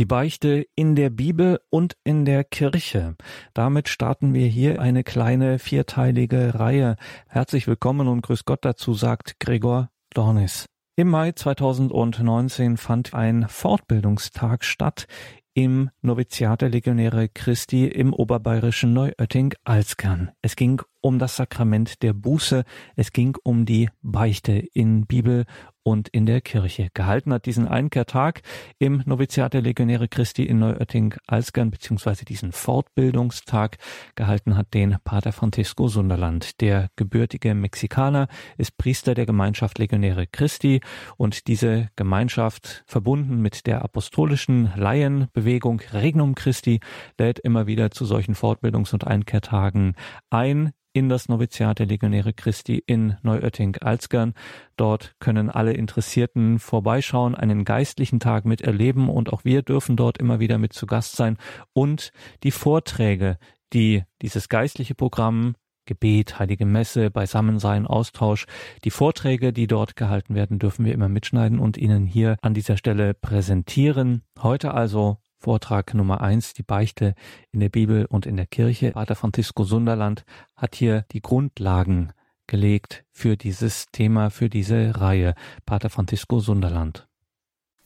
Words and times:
Die 0.00 0.06
Beichte 0.06 0.66
in 0.76 0.96
der 0.96 1.10
Bibel 1.10 1.60
und 1.68 1.94
in 2.04 2.24
der 2.24 2.42
Kirche. 2.42 3.16
Damit 3.52 3.90
starten 3.90 4.32
wir 4.32 4.46
hier 4.46 4.80
eine 4.80 5.04
kleine 5.04 5.58
vierteilige 5.58 6.58
Reihe. 6.58 6.96
Herzlich 7.28 7.66
willkommen 7.66 8.08
und 8.08 8.22
grüß 8.22 8.46
Gott 8.46 8.64
dazu, 8.64 8.94
sagt 8.94 9.38
Gregor 9.40 9.90
Dornis. 10.14 10.64
Im 10.96 11.08
Mai 11.08 11.32
2019 11.32 12.78
fand 12.78 13.12
ein 13.12 13.46
Fortbildungstag 13.46 14.64
statt 14.64 15.06
im 15.52 15.90
Noviziat 16.00 16.62
der 16.62 16.70
Legionäre 16.70 17.28
Christi 17.28 17.86
im 17.86 18.14
oberbayerischen 18.14 18.94
Neuötting-Alzgern. 18.94 20.30
Es 20.40 20.56
ging 20.56 20.80
um 21.02 21.18
das 21.18 21.36
Sakrament 21.36 22.02
der 22.02 22.14
Buße, 22.14 22.64
es 22.96 23.12
ging 23.12 23.36
um 23.42 23.66
die 23.66 23.90
Beichte 24.00 24.52
in 24.52 25.06
Bibel 25.06 25.44
und 25.82 26.08
in 26.08 26.26
der 26.26 26.40
Kirche. 26.40 26.88
Gehalten 26.94 27.32
hat 27.32 27.46
diesen 27.46 27.66
Einkehrtag 27.66 28.42
im 28.78 29.02
Noviziat 29.06 29.54
der 29.54 29.62
Legionäre 29.62 30.08
Christi 30.08 30.44
in 30.44 30.58
Neuötting-Alzgern, 30.58 31.70
beziehungsweise 31.70 32.24
diesen 32.24 32.52
Fortbildungstag 32.52 33.78
gehalten 34.14 34.56
hat 34.56 34.74
den 34.74 34.96
Pater 35.04 35.32
Francisco 35.32 35.88
Sunderland. 35.88 36.60
Der 36.60 36.90
gebürtige 36.96 37.54
Mexikaner 37.54 38.28
ist 38.58 38.76
Priester 38.76 39.14
der 39.14 39.26
Gemeinschaft 39.26 39.78
Legionäre 39.78 40.26
Christi 40.26 40.80
und 41.16 41.46
diese 41.46 41.88
Gemeinschaft, 41.96 42.84
verbunden 42.86 43.40
mit 43.40 43.66
der 43.66 43.82
apostolischen 43.82 44.72
Laienbewegung 44.76 45.80
Regnum 45.92 46.34
Christi, 46.34 46.80
lädt 47.18 47.38
immer 47.38 47.66
wieder 47.66 47.90
zu 47.90 48.04
solchen 48.04 48.34
Fortbildungs- 48.34 48.92
und 48.92 49.06
Einkehrtagen 49.06 49.94
ein 50.30 50.72
in 50.92 51.08
das 51.08 51.28
Noviziat 51.28 51.78
der 51.78 51.86
Legionäre 51.86 52.32
Christi 52.32 52.82
in 52.84 53.16
Neuötting-Alzgern. 53.22 54.34
Dort 54.76 55.14
können 55.20 55.50
alle 55.50 55.72
Interessierten 55.72 56.58
vorbeischauen, 56.58 57.34
einen 57.34 57.64
geistlichen 57.64 58.20
Tag 58.20 58.44
miterleben 58.44 59.08
und 59.08 59.32
auch 59.32 59.44
wir 59.44 59.62
dürfen 59.62 59.96
dort 59.96 60.18
immer 60.18 60.40
wieder 60.40 60.58
mit 60.58 60.72
zu 60.72 60.86
Gast 60.86 61.16
sein 61.16 61.36
und 61.72 62.12
die 62.42 62.50
Vorträge, 62.50 63.38
die 63.72 64.04
dieses 64.22 64.48
geistliche 64.48 64.94
Programm 64.94 65.54
Gebet, 65.86 66.38
Heilige 66.38 66.66
Messe, 66.66 67.10
Beisammensein, 67.10 67.84
Austausch. 67.84 68.46
Die 68.84 68.90
Vorträge, 68.90 69.52
die 69.52 69.66
dort 69.66 69.96
gehalten 69.96 70.36
werden, 70.36 70.60
dürfen 70.60 70.84
wir 70.84 70.94
immer 70.94 71.08
mitschneiden 71.08 71.58
und 71.58 71.76
Ihnen 71.76 72.06
hier 72.06 72.36
an 72.42 72.54
dieser 72.54 72.76
Stelle 72.76 73.12
präsentieren. 73.12 74.22
Heute 74.40 74.72
also 74.72 75.18
Vortrag 75.40 75.94
Nummer 75.94 76.20
eins, 76.20 76.52
die 76.52 76.62
Beichte 76.62 77.14
in 77.50 77.60
der 77.60 77.70
Bibel 77.70 78.04
und 78.04 78.26
in 78.26 78.36
der 78.36 78.46
Kirche. 78.46 78.92
Pater 78.92 79.14
Francisco 79.14 79.64
Sunderland 79.64 80.24
hat 80.54 80.74
hier 80.74 81.06
die 81.12 81.22
Grundlagen 81.22 82.12
gelegt 82.46 83.04
für 83.10 83.36
dieses 83.36 83.86
Thema, 83.90 84.28
für 84.28 84.50
diese 84.50 85.00
Reihe. 85.00 85.34
Pater 85.64 85.88
Francisco 85.88 86.40
Sunderland. 86.40 87.08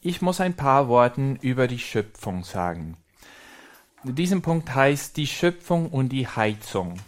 Ich 0.01 0.21
muss 0.21 0.41
ein 0.41 0.55
paar 0.55 0.89
Worte 0.89 1.39
über 1.43 1.69
die 1.69 1.79
Schöpfung 1.79 2.43
sagen. 2.43 2.97
In 4.03 4.43
Punkt 4.43 4.75
heißt 4.75 5.17
die 5.17 5.27
Schöpfung 5.27 5.89
und 5.89 6.11
die 6.11 6.27
Heizung. 6.27 6.99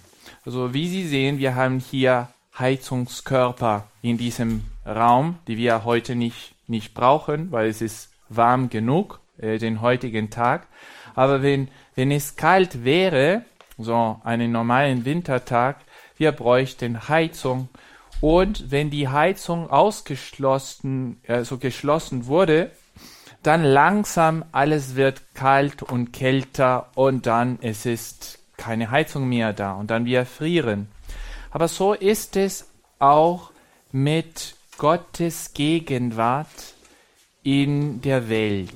Also 0.44 0.72
wie 0.72 0.88
Sie 0.88 1.06
sehen, 1.06 1.38
wir 1.38 1.56
haben 1.56 1.80
hier 1.80 2.28
Heizungskörper 2.58 3.88
in 4.00 4.16
diesem 4.16 4.64
Raum, 4.86 5.38
die 5.46 5.56
wir 5.56 5.84
heute 5.84 6.14
nicht, 6.14 6.54
nicht 6.68 6.94
brauchen, 6.94 7.50
weil 7.52 7.68
es 7.68 7.82
ist 7.82 8.10
warm 8.28 8.70
genug 8.70 9.20
äh, 9.38 9.58
den 9.58 9.80
heutigen 9.80 10.30
Tag. 10.30 10.66
Aber 11.14 11.42
wenn, 11.42 11.68
wenn 11.94 12.10
es 12.10 12.36
kalt 12.36 12.84
wäre, 12.84 13.42
so 13.78 14.20
einen 14.24 14.52
normalen 14.52 15.04
Wintertag, 15.04 15.76
wir 16.16 16.32
bräuchten 16.32 17.08
Heizung. 17.08 17.68
Und 18.20 18.70
wenn 18.70 18.90
die 18.90 19.08
Heizung 19.08 19.68
ausgeschlossen, 19.68 21.20
also 21.26 21.58
geschlossen 21.58 22.26
wurde, 22.26 22.70
dann 23.42 23.62
langsam 23.62 24.44
alles 24.52 24.96
wird 24.96 25.22
kalt 25.34 25.82
und 25.82 26.12
kälter 26.12 26.90
und 26.94 27.26
dann 27.26 27.58
es 27.60 27.86
ist 27.86 28.40
keine 28.56 28.90
Heizung 28.90 29.28
mehr 29.28 29.52
da 29.52 29.74
und 29.74 29.90
dann 29.90 30.06
wir 30.06 30.26
frieren. 30.26 30.88
Aber 31.50 31.68
so 31.68 31.92
ist 31.92 32.36
es 32.36 32.68
auch 32.98 33.50
mit 33.92 34.56
Gottes 34.78 35.52
Gegenwart 35.54 36.74
in 37.42 38.00
der 38.00 38.28
Welt. 38.28 38.74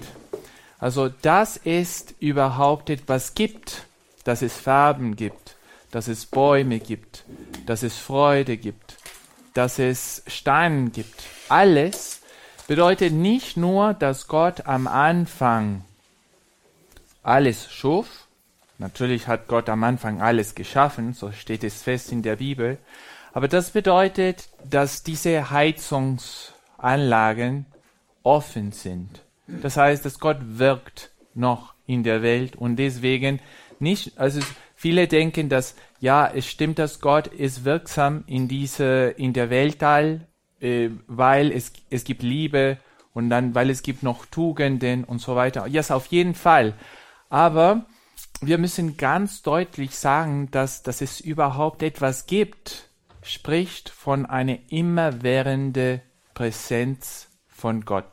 Also, 0.80 1.10
dass 1.10 1.60
es 1.62 2.06
überhaupt 2.20 2.88
etwas 2.88 3.34
gibt, 3.34 3.84
dass 4.24 4.40
es 4.40 4.56
Farben 4.56 5.14
gibt, 5.14 5.56
dass 5.90 6.08
es 6.08 6.24
Bäume 6.24 6.78
gibt, 6.78 7.24
dass 7.66 7.82
es 7.82 7.98
Freude 7.98 8.56
gibt, 8.56 8.96
dass 9.52 9.78
es 9.78 10.22
Steine 10.26 10.88
gibt. 10.88 11.22
Alles 11.50 12.22
bedeutet 12.66 13.12
nicht 13.12 13.58
nur, 13.58 13.92
dass 13.92 14.26
Gott 14.26 14.66
am 14.66 14.86
Anfang 14.86 15.84
alles 17.22 17.70
schuf. 17.70 18.26
Natürlich 18.78 19.26
hat 19.26 19.48
Gott 19.48 19.68
am 19.68 19.84
Anfang 19.84 20.22
alles 20.22 20.54
geschaffen, 20.54 21.12
so 21.12 21.30
steht 21.32 21.62
es 21.62 21.82
fest 21.82 22.10
in 22.10 22.22
der 22.22 22.36
Bibel. 22.36 22.78
Aber 23.34 23.48
das 23.48 23.68
bedeutet, 23.70 24.48
dass 24.64 25.02
diese 25.02 25.50
Heizungsanlagen 25.50 27.66
offen 28.22 28.72
sind 28.72 29.20
das 29.62 29.76
heißt, 29.76 30.04
dass 30.04 30.18
Gott 30.18 30.38
wirkt 30.40 31.10
noch 31.34 31.74
in 31.86 32.02
der 32.02 32.22
Welt 32.22 32.56
und 32.56 32.76
deswegen 32.76 33.40
nicht, 33.78 34.18
also 34.18 34.40
viele 34.74 35.08
denken, 35.08 35.48
dass 35.48 35.74
ja, 36.00 36.26
es 36.26 36.46
stimmt, 36.46 36.78
dass 36.78 37.00
Gott 37.00 37.26
ist 37.26 37.64
wirksam 37.64 38.24
in 38.26 38.48
diese, 38.48 39.14
in 39.16 39.32
der 39.32 39.50
Weltall, 39.50 40.26
äh, 40.60 40.90
weil 41.06 41.52
es, 41.52 41.72
es 41.90 42.04
gibt 42.04 42.22
Liebe 42.22 42.78
und 43.12 43.30
dann, 43.30 43.54
weil 43.54 43.70
es 43.70 43.82
gibt 43.82 44.02
noch 44.02 44.26
Tugenden 44.26 45.04
und 45.04 45.20
so 45.20 45.36
weiter. 45.36 45.66
Ja, 45.66 45.74
yes, 45.74 45.90
auf 45.90 46.06
jeden 46.06 46.34
Fall. 46.34 46.74
Aber 47.28 47.86
wir 48.40 48.58
müssen 48.58 48.96
ganz 48.96 49.42
deutlich 49.42 49.96
sagen, 49.96 50.50
dass, 50.50 50.82
dass 50.82 51.00
es 51.00 51.20
überhaupt 51.20 51.82
etwas 51.82 52.26
gibt, 52.26 52.88
spricht 53.22 53.90
von 53.90 54.24
einer 54.24 54.58
immerwährende 54.68 56.00
Präsenz 56.32 57.28
von 57.48 57.84
Gott. 57.84 58.06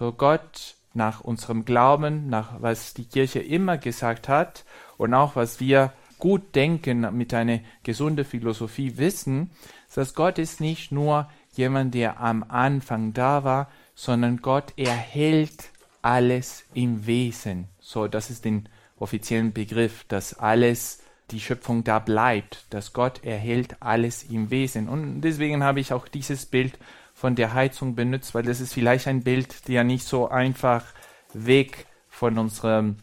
So 0.00 0.12
Gott 0.12 0.76
nach 0.94 1.20
unserem 1.20 1.66
Glauben, 1.66 2.30
nach 2.30 2.62
was 2.62 2.94
die 2.94 3.04
Kirche 3.04 3.40
immer 3.40 3.76
gesagt 3.76 4.30
hat 4.30 4.64
und 4.96 5.12
auch 5.12 5.36
was 5.36 5.60
wir 5.60 5.92
gut 6.18 6.54
denken, 6.54 7.06
mit 7.14 7.34
einer 7.34 7.60
gesunden 7.82 8.24
Philosophie 8.24 8.96
wissen, 8.96 9.50
dass 9.94 10.14
Gott 10.14 10.38
ist 10.38 10.58
nicht 10.58 10.90
nur 10.90 11.28
jemand, 11.54 11.92
der 11.92 12.18
am 12.18 12.46
Anfang 12.48 13.12
da 13.12 13.44
war, 13.44 13.68
sondern 13.94 14.38
Gott 14.38 14.72
erhält 14.78 15.68
alles 16.00 16.64
im 16.72 17.06
Wesen. 17.06 17.68
So, 17.78 18.08
das 18.08 18.30
ist 18.30 18.46
den 18.46 18.70
offiziellen 18.98 19.52
Begriff, 19.52 20.06
dass 20.08 20.32
alles 20.32 21.02
die 21.30 21.40
Schöpfung 21.40 21.84
da 21.84 21.98
bleibt, 21.98 22.64
dass 22.70 22.94
Gott 22.94 23.22
erhält 23.22 23.76
alles 23.80 24.22
im 24.22 24.48
Wesen. 24.48 24.88
Und 24.88 25.20
deswegen 25.20 25.62
habe 25.62 25.80
ich 25.80 25.92
auch 25.92 26.08
dieses 26.08 26.46
Bild 26.46 26.78
von 27.20 27.34
der 27.34 27.52
Heizung 27.52 27.94
benutzt, 27.94 28.34
weil 28.34 28.44
das 28.44 28.62
ist 28.62 28.72
vielleicht 28.72 29.06
ein 29.06 29.22
Bild, 29.22 29.68
der 29.68 29.84
nicht 29.84 30.06
so 30.06 30.28
einfach 30.30 30.86
weg 31.34 31.84
von 32.08 32.38
unserem 32.38 32.96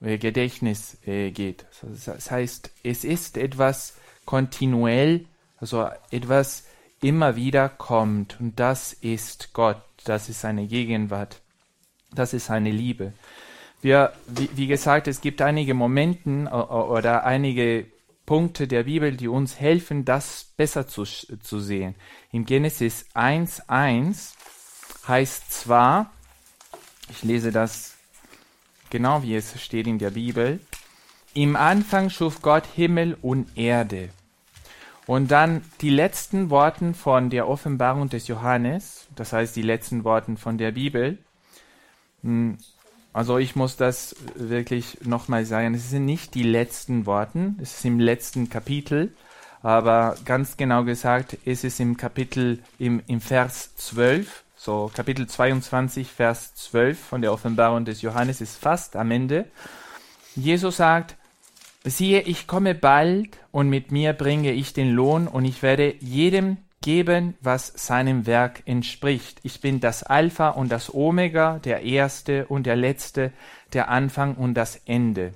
äh, 0.00 0.16
Gedächtnis 0.16 0.96
äh, 1.06 1.32
geht. 1.32 1.66
Das 2.06 2.30
heißt, 2.30 2.70
es 2.82 3.04
ist 3.04 3.36
etwas 3.36 3.98
kontinuell, 4.24 5.26
also 5.58 5.86
etwas 6.10 6.64
immer 7.02 7.36
wieder 7.36 7.68
kommt 7.68 8.40
und 8.40 8.58
das 8.58 8.94
ist 8.94 9.52
Gott, 9.52 9.82
das 10.04 10.30
ist 10.30 10.40
seine 10.40 10.66
Gegenwart, 10.66 11.42
das 12.10 12.32
ist 12.32 12.46
seine 12.46 12.70
Liebe. 12.70 13.12
Wir, 13.82 14.14
wie, 14.28 14.48
wie 14.54 14.66
gesagt, 14.66 15.08
es 15.08 15.20
gibt 15.20 15.42
einige 15.42 15.74
Momente 15.74 16.48
oder 16.48 17.24
einige 17.26 17.84
Punkte 18.32 18.66
der 18.66 18.84
Bibel, 18.84 19.14
die 19.14 19.28
uns 19.28 19.60
helfen, 19.60 20.06
das 20.06 20.54
besser 20.56 20.86
zu, 20.86 21.04
zu 21.04 21.60
sehen. 21.60 21.94
In 22.30 22.46
Genesis 22.46 23.04
1.1 23.14 24.32
heißt 25.06 25.52
zwar, 25.52 26.10
ich 27.10 27.22
lese 27.24 27.52
das 27.52 27.92
genau 28.88 29.22
wie 29.22 29.34
es 29.34 29.60
steht 29.60 29.86
in 29.86 29.98
der 29.98 30.12
Bibel, 30.12 30.60
im 31.34 31.56
Anfang 31.56 32.08
schuf 32.08 32.40
Gott 32.40 32.64
Himmel 32.74 33.18
und 33.20 33.54
Erde. 33.54 34.08
Und 35.06 35.30
dann 35.30 35.62
die 35.82 35.90
letzten 35.90 36.48
Worte 36.48 36.94
von 36.94 37.28
der 37.28 37.46
Offenbarung 37.46 38.08
des 38.08 38.28
Johannes, 38.28 39.08
das 39.14 39.34
heißt 39.34 39.54
die 39.56 39.60
letzten 39.60 40.04
Worte 40.04 40.38
von 40.38 40.56
der 40.56 40.72
Bibel, 40.72 41.18
hm, 42.22 42.56
also 43.12 43.38
ich 43.38 43.56
muss 43.56 43.76
das 43.76 44.16
wirklich 44.34 44.98
nochmal 45.02 45.44
sagen. 45.44 45.74
Es 45.74 45.90
sind 45.90 46.06
nicht 46.06 46.34
die 46.34 46.42
letzten 46.42 47.06
Worte, 47.06 47.54
es 47.60 47.78
ist 47.78 47.84
im 47.84 48.00
letzten 48.00 48.48
Kapitel, 48.48 49.14
aber 49.62 50.16
ganz 50.24 50.56
genau 50.56 50.84
gesagt, 50.84 51.36
es 51.44 51.64
ist 51.64 51.78
im 51.78 51.96
Kapitel, 51.96 52.60
im, 52.78 53.02
im 53.06 53.20
Vers 53.20 53.76
12, 53.76 54.44
so 54.56 54.90
Kapitel 54.94 55.26
22, 55.26 56.08
Vers 56.08 56.54
12 56.54 56.98
von 56.98 57.22
der 57.22 57.32
Offenbarung 57.32 57.84
des 57.84 58.02
Johannes 58.02 58.40
ist 58.40 58.56
fast 58.56 58.96
am 58.96 59.10
Ende. 59.10 59.44
Jesus 60.34 60.78
sagt, 60.78 61.16
siehe, 61.84 62.22
ich 62.22 62.46
komme 62.46 62.74
bald 62.74 63.38
und 63.50 63.68
mit 63.68 63.92
mir 63.92 64.14
bringe 64.14 64.52
ich 64.52 64.72
den 64.72 64.90
Lohn 64.90 65.28
und 65.28 65.44
ich 65.44 65.62
werde 65.62 65.94
jedem 66.00 66.56
geben, 66.82 67.34
was 67.40 67.72
seinem 67.74 68.26
Werk 68.26 68.62
entspricht. 68.66 69.40
Ich 69.42 69.60
bin 69.60 69.80
das 69.80 70.02
Alpha 70.02 70.50
und 70.50 70.70
das 70.70 70.92
Omega, 70.92 71.58
der 71.60 71.82
Erste 71.82 72.46
und 72.46 72.66
der 72.66 72.76
Letzte, 72.76 73.32
der 73.72 73.88
Anfang 73.88 74.34
und 74.34 74.54
das 74.54 74.76
Ende. 74.84 75.32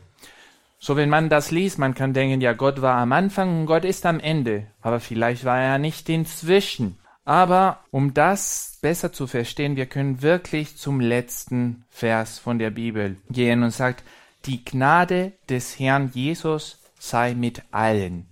So, 0.79 0.97
wenn 0.97 1.09
man 1.09 1.31
das 1.31 1.51
liest, 1.51 1.79
man 1.79 1.95
kann 1.95 2.13
denken, 2.13 2.41
ja, 2.41 2.53
Gott 2.53 2.83
war 2.83 2.99
am 2.99 3.13
Anfang 3.13 3.61
und 3.61 3.67
Gott 3.67 3.85
ist 3.85 4.05
am 4.05 4.21
Ende. 4.21 4.67
Aber 4.83 5.01
vielleicht 5.01 5.45
war 5.45 5.59
er 5.59 5.79
nicht 5.79 6.09
inzwischen. 6.09 6.99
Aber 7.25 7.81
um 7.91 8.15
das 8.15 8.79
besser 8.83 9.13
zu 9.13 9.27
verstehen, 9.27 9.75
wir 9.75 9.87
können 9.87 10.23
wirklich 10.23 10.77
zum 10.77 11.01
letzten 11.01 11.85
Vers 11.91 12.39
von 12.39 12.59
der 12.59 12.71
Bibel 12.71 13.17
gehen 13.31 13.63
und 13.63 13.71
sagt, 13.71 14.05
die 14.45 14.65
Gnade 14.65 15.33
des 15.49 15.79
Herrn 15.81 16.11
Jesus 16.15 16.81
sei 17.01 17.35
mit 17.35 17.63
allen. 17.73 18.29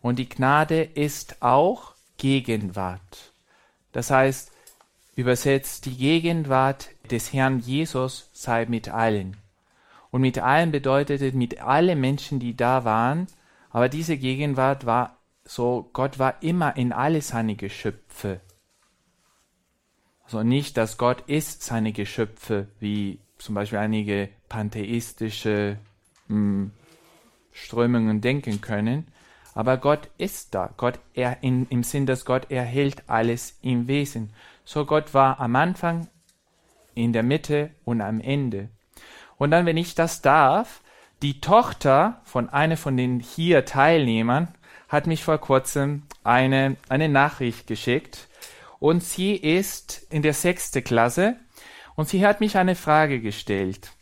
Und 0.00 0.18
die 0.18 0.28
Gnade 0.28 0.82
ist 0.82 1.40
auch 1.40 1.93
Gegenwart. 2.16 3.32
Das 3.92 4.10
heißt, 4.10 4.52
übersetzt, 5.16 5.86
die 5.86 5.96
Gegenwart 5.96 6.88
des 7.10 7.32
Herrn 7.32 7.60
Jesus 7.60 8.30
sei 8.32 8.66
mit 8.66 8.88
allen. 8.88 9.36
Und 10.10 10.20
mit 10.20 10.38
allen 10.38 10.70
bedeutete 10.70 11.32
mit 11.32 11.60
allen 11.60 12.00
Menschen, 12.00 12.38
die 12.38 12.56
da 12.56 12.84
waren, 12.84 13.26
aber 13.70 13.88
diese 13.88 14.16
Gegenwart 14.16 14.86
war 14.86 15.18
so, 15.44 15.90
Gott 15.92 16.18
war 16.18 16.42
immer 16.42 16.76
in 16.76 16.92
alle 16.92 17.20
seine 17.20 17.56
Geschöpfe. 17.56 18.40
Also 20.24 20.42
nicht, 20.42 20.76
dass 20.76 20.96
Gott 20.96 21.22
ist 21.26 21.62
seine 21.62 21.92
Geschöpfe, 21.92 22.68
wie 22.80 23.18
zum 23.38 23.54
Beispiel 23.54 23.78
einige 23.78 24.30
pantheistische 24.48 25.78
mh, 26.28 26.36
hm, 26.36 26.70
Strömungen 27.52 28.20
denken 28.20 28.60
können, 28.60 29.06
aber 29.54 29.76
Gott 29.76 30.10
ist 30.18 30.54
da. 30.54 30.70
Gott 30.76 30.98
er 31.14 31.42
in, 31.42 31.66
im 31.68 31.82
Sinn, 31.82 32.06
dass 32.06 32.24
Gott 32.24 32.50
erhält 32.50 33.04
alles 33.06 33.58
im 33.62 33.88
Wesen. 33.88 34.32
So 34.64 34.84
Gott 34.84 35.14
war 35.14 35.40
am 35.40 35.56
Anfang, 35.56 36.08
in 36.94 37.12
der 37.12 37.22
Mitte 37.22 37.70
und 37.84 38.00
am 38.00 38.20
Ende. 38.20 38.68
Und 39.36 39.50
dann, 39.50 39.66
wenn 39.66 39.76
ich 39.76 39.94
das 39.94 40.22
darf, 40.22 40.80
die 41.22 41.40
Tochter 41.40 42.20
von 42.24 42.48
einer 42.48 42.76
von 42.76 42.96
den 42.96 43.20
hier 43.20 43.64
Teilnehmern 43.64 44.54
hat 44.88 45.06
mich 45.06 45.24
vor 45.24 45.38
kurzem 45.38 46.02
eine, 46.22 46.76
eine 46.88 47.08
Nachricht 47.08 47.66
geschickt 47.66 48.28
und 48.78 49.02
sie 49.02 49.34
ist 49.34 50.06
in 50.10 50.22
der 50.22 50.34
sechste 50.34 50.82
Klasse 50.82 51.36
und 51.96 52.08
sie 52.08 52.26
hat 52.26 52.40
mich 52.40 52.56
eine 52.56 52.74
Frage 52.74 53.20
gestellt. 53.20 53.92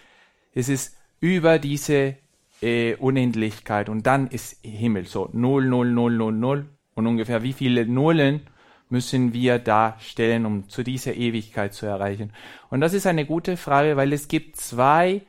es 0.55 0.69
ist 0.69 0.97
über 1.21 1.59
diese 1.59 2.17
äh, 2.61 2.95
Unendlichkeit 2.97 3.89
und 3.89 4.07
dann 4.07 4.27
ist 4.29 4.59
Himmel. 4.65 5.07
So 5.07 5.29
0, 5.33 5.67
0, 5.67 5.93
0, 5.93 6.13
0, 6.17 6.33
0 6.33 6.69
und 6.95 7.07
ungefähr 7.07 7.43
wie 7.43 7.53
viele 7.53 7.87
Nullen 7.87 8.43
müssen 8.89 9.33
wir 9.33 9.59
da 9.59 9.97
stellen, 10.01 10.45
um 10.45 10.69
zu 10.69 10.83
dieser 10.83 11.15
Ewigkeit 11.15 11.73
zu 11.73 11.87
erreichen? 11.87 12.33
Und 12.69 12.81
das 12.81 12.93
ist 12.93 13.07
eine 13.07 13.25
gute 13.25 13.57
Frage, 13.57 13.97
weil 13.97 14.13
es 14.13 14.29
gibt 14.29 14.57
zwei 14.57 15.23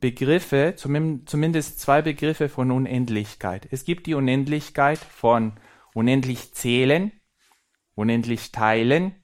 Begriffe, 0.00 0.74
zumindest 0.76 1.80
zwei 1.80 2.00
Begriffe 2.00 2.48
von 2.48 2.70
Unendlichkeit. 2.70 3.68
Es 3.70 3.84
gibt 3.84 4.06
die 4.06 4.14
Unendlichkeit 4.14 4.98
von 4.98 5.52
unendlich 5.92 6.54
zählen, 6.54 7.12
unendlich 7.94 8.52
teilen, 8.52 9.14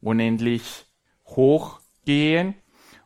unendlich 0.00 0.86
hochgehen. 1.26 2.54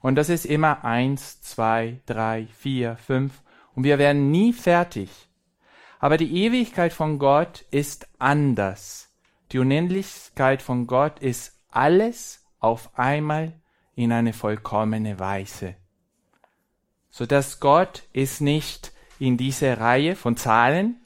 Und 0.00 0.16
das 0.16 0.28
ist 0.28 0.44
immer 0.44 0.84
eins, 0.84 1.40
zwei, 1.42 2.00
drei, 2.06 2.48
vier, 2.58 2.96
fünf. 2.96 3.42
Und 3.74 3.84
wir 3.84 3.98
werden 3.98 4.30
nie 4.30 4.52
fertig. 4.52 5.10
Aber 5.98 6.16
die 6.16 6.44
Ewigkeit 6.44 6.92
von 6.92 7.18
Gott 7.18 7.64
ist 7.70 8.08
anders. 8.18 9.10
Die 9.52 9.58
Unendlichkeit 9.58 10.62
von 10.62 10.86
Gott 10.86 11.18
ist 11.20 11.58
alles 11.70 12.44
auf 12.58 12.98
einmal 12.98 13.52
in 13.94 14.12
eine 14.12 14.32
vollkommene 14.32 15.18
Weise 15.18 15.76
so 17.14 17.26
dass 17.26 17.60
Gott 17.60 18.02
ist 18.12 18.40
nicht 18.40 18.92
in 19.20 19.36
diese 19.36 19.78
Reihe 19.78 20.16
von 20.16 20.36
Zahlen, 20.36 20.96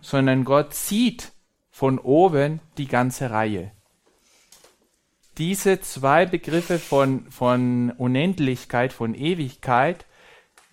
sondern 0.00 0.46
Gott 0.46 0.72
sieht 0.72 1.32
von 1.70 1.98
oben 1.98 2.60
die 2.78 2.86
ganze 2.86 3.30
Reihe. 3.30 3.70
Diese 5.40 5.80
zwei 5.80 6.26
Begriffe 6.26 6.78
von, 6.78 7.24
von 7.30 7.92
Unendlichkeit, 7.92 8.92
von 8.92 9.14
Ewigkeit 9.14 10.04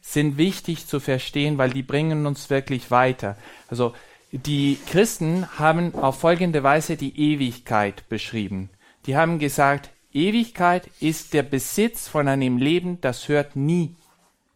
sind 0.01 0.35
wichtig 0.35 0.87
zu 0.87 0.99
verstehen, 0.99 1.57
weil 1.57 1.69
die 1.69 1.83
bringen 1.83 2.25
uns 2.25 2.49
wirklich 2.49 2.91
weiter. 2.91 3.37
Also 3.69 3.93
die 4.33 4.77
Christen 4.87 5.47
haben 5.57 5.95
auf 5.95 6.19
folgende 6.19 6.63
Weise 6.63 6.97
die 6.97 7.17
Ewigkeit 7.17 8.09
beschrieben. 8.09 8.69
Die 9.05 9.15
haben 9.15 9.39
gesagt, 9.39 9.89
Ewigkeit 10.11 10.89
ist 10.99 11.33
der 11.33 11.43
Besitz 11.43 12.09
von 12.09 12.27
einem 12.27 12.57
Leben, 12.57 12.99
das 12.99 13.29
hört 13.29 13.55
nie 13.55 13.95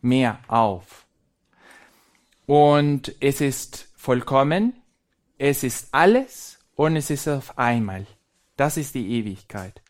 mehr 0.02 0.40
auf. 0.50 1.06
Und 2.48 3.16
es 3.22 3.40
ist 3.40 3.88
vollkommen, 3.96 4.74
es 5.38 5.64
ist 5.64 5.88
alles 5.94 6.60
und 6.76 6.98
es 6.98 7.10
ist 7.10 7.30
auf 7.30 7.58
einmal. 7.58 8.06
Das 8.58 8.76
ist 8.76 8.94
die 8.94 9.10
Ewigkeit. 9.10 9.82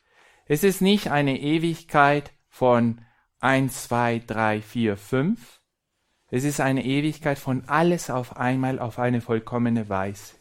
Es 0.54 0.66
ist 0.66 0.82
nicht 0.82 1.08
eine 1.08 1.40
Ewigkeit 1.40 2.34
von 2.50 3.00
1, 3.40 3.84
2, 3.84 4.22
3, 4.28 4.62
4, 4.62 4.98
5. 4.98 5.62
Es 6.30 6.44
ist 6.44 6.60
eine 6.60 6.84
Ewigkeit 6.84 7.40
von 7.40 7.64
alles 7.68 8.10
auf 8.10 8.36
einmal 8.36 8.78
auf 8.78 9.00
eine 9.00 9.22
vollkommene 9.22 9.88
Weise. 9.88 10.34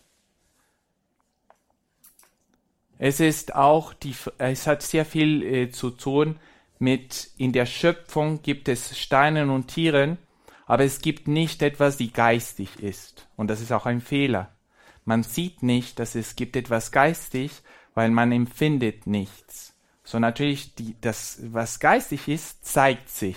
Es 2.99 3.21
ist 3.21 3.55
auch 3.55 3.95
die, 3.95 4.17
es 4.39 4.67
hat 4.67 4.83
sehr 4.83 5.05
viel 5.05 5.45
äh, 5.45 5.71
zu 5.71 5.91
tun 5.91 6.41
mit 6.81 7.31
in 7.37 7.53
der 7.53 7.67
Schöpfung 7.67 8.43
gibt 8.43 8.69
es 8.69 8.99
Steinen 8.99 9.49
und 9.49 9.69
Tieren, 9.69 10.19
aber 10.67 10.83
es 10.83 11.03
gibt 11.03 11.29
nicht 11.29 11.63
etwas, 11.63 11.99
die 11.99 12.13
geistig 12.13 12.81
ist. 12.81 13.29
Und 13.37 13.47
das 13.47 13.61
ist 13.61 13.71
auch 13.71 13.87
ein 13.87 14.01
Fehler. 14.01 14.57
Man 15.05 15.23
sieht 15.23 15.63
nicht, 15.63 16.01
dass 16.01 16.17
es 16.17 16.35
gibt 16.35 16.57
etwas 16.57 16.91
geistig, 16.91 17.53
weil 17.95 18.11
man 18.11 18.33
empfindet 18.33 19.07
nichts. 19.07 19.70
So 20.11 20.19
natürlich, 20.19 20.75
die, 20.75 20.97
das, 21.01 21.39
was 21.53 21.79
geistig 21.79 22.27
ist, 22.27 22.67
zeigt 22.67 23.11
sich. 23.11 23.37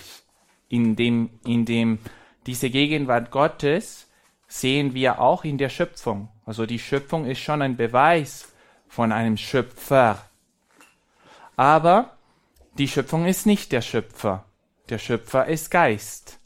In 0.68 0.96
dem, 0.96 1.30
in 1.46 1.64
dem, 1.64 2.00
diese 2.46 2.68
Gegenwart 2.68 3.30
Gottes 3.30 4.10
sehen 4.48 4.92
wir 4.92 5.20
auch 5.20 5.44
in 5.44 5.56
der 5.56 5.68
Schöpfung. 5.68 6.30
Also 6.44 6.66
die 6.66 6.80
Schöpfung 6.80 7.26
ist 7.26 7.38
schon 7.38 7.62
ein 7.62 7.76
Beweis 7.76 8.52
von 8.88 9.12
einem 9.12 9.36
Schöpfer. 9.36 10.28
Aber 11.54 12.18
die 12.76 12.88
Schöpfung 12.88 13.26
ist 13.26 13.46
nicht 13.46 13.70
der 13.70 13.80
Schöpfer. 13.80 14.44
Der 14.88 14.98
Schöpfer 14.98 15.46
ist 15.46 15.70
Geist. 15.70 16.40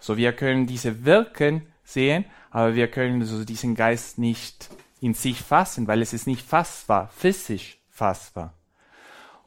So 0.00 0.16
wir 0.16 0.32
können 0.32 0.66
diese 0.66 1.04
Wirken 1.04 1.66
sehen, 1.84 2.24
aber 2.50 2.74
wir 2.74 2.88
können 2.88 3.22
so 3.26 3.44
diesen 3.44 3.74
Geist 3.74 4.16
nicht 4.16 4.70
in 5.02 5.12
sich 5.12 5.42
fassen, 5.42 5.86
weil 5.86 6.00
es 6.00 6.14
ist 6.14 6.26
nicht 6.26 6.48
fassbar, 6.48 7.10
physisch 7.14 7.76
fassbar. 7.90 8.54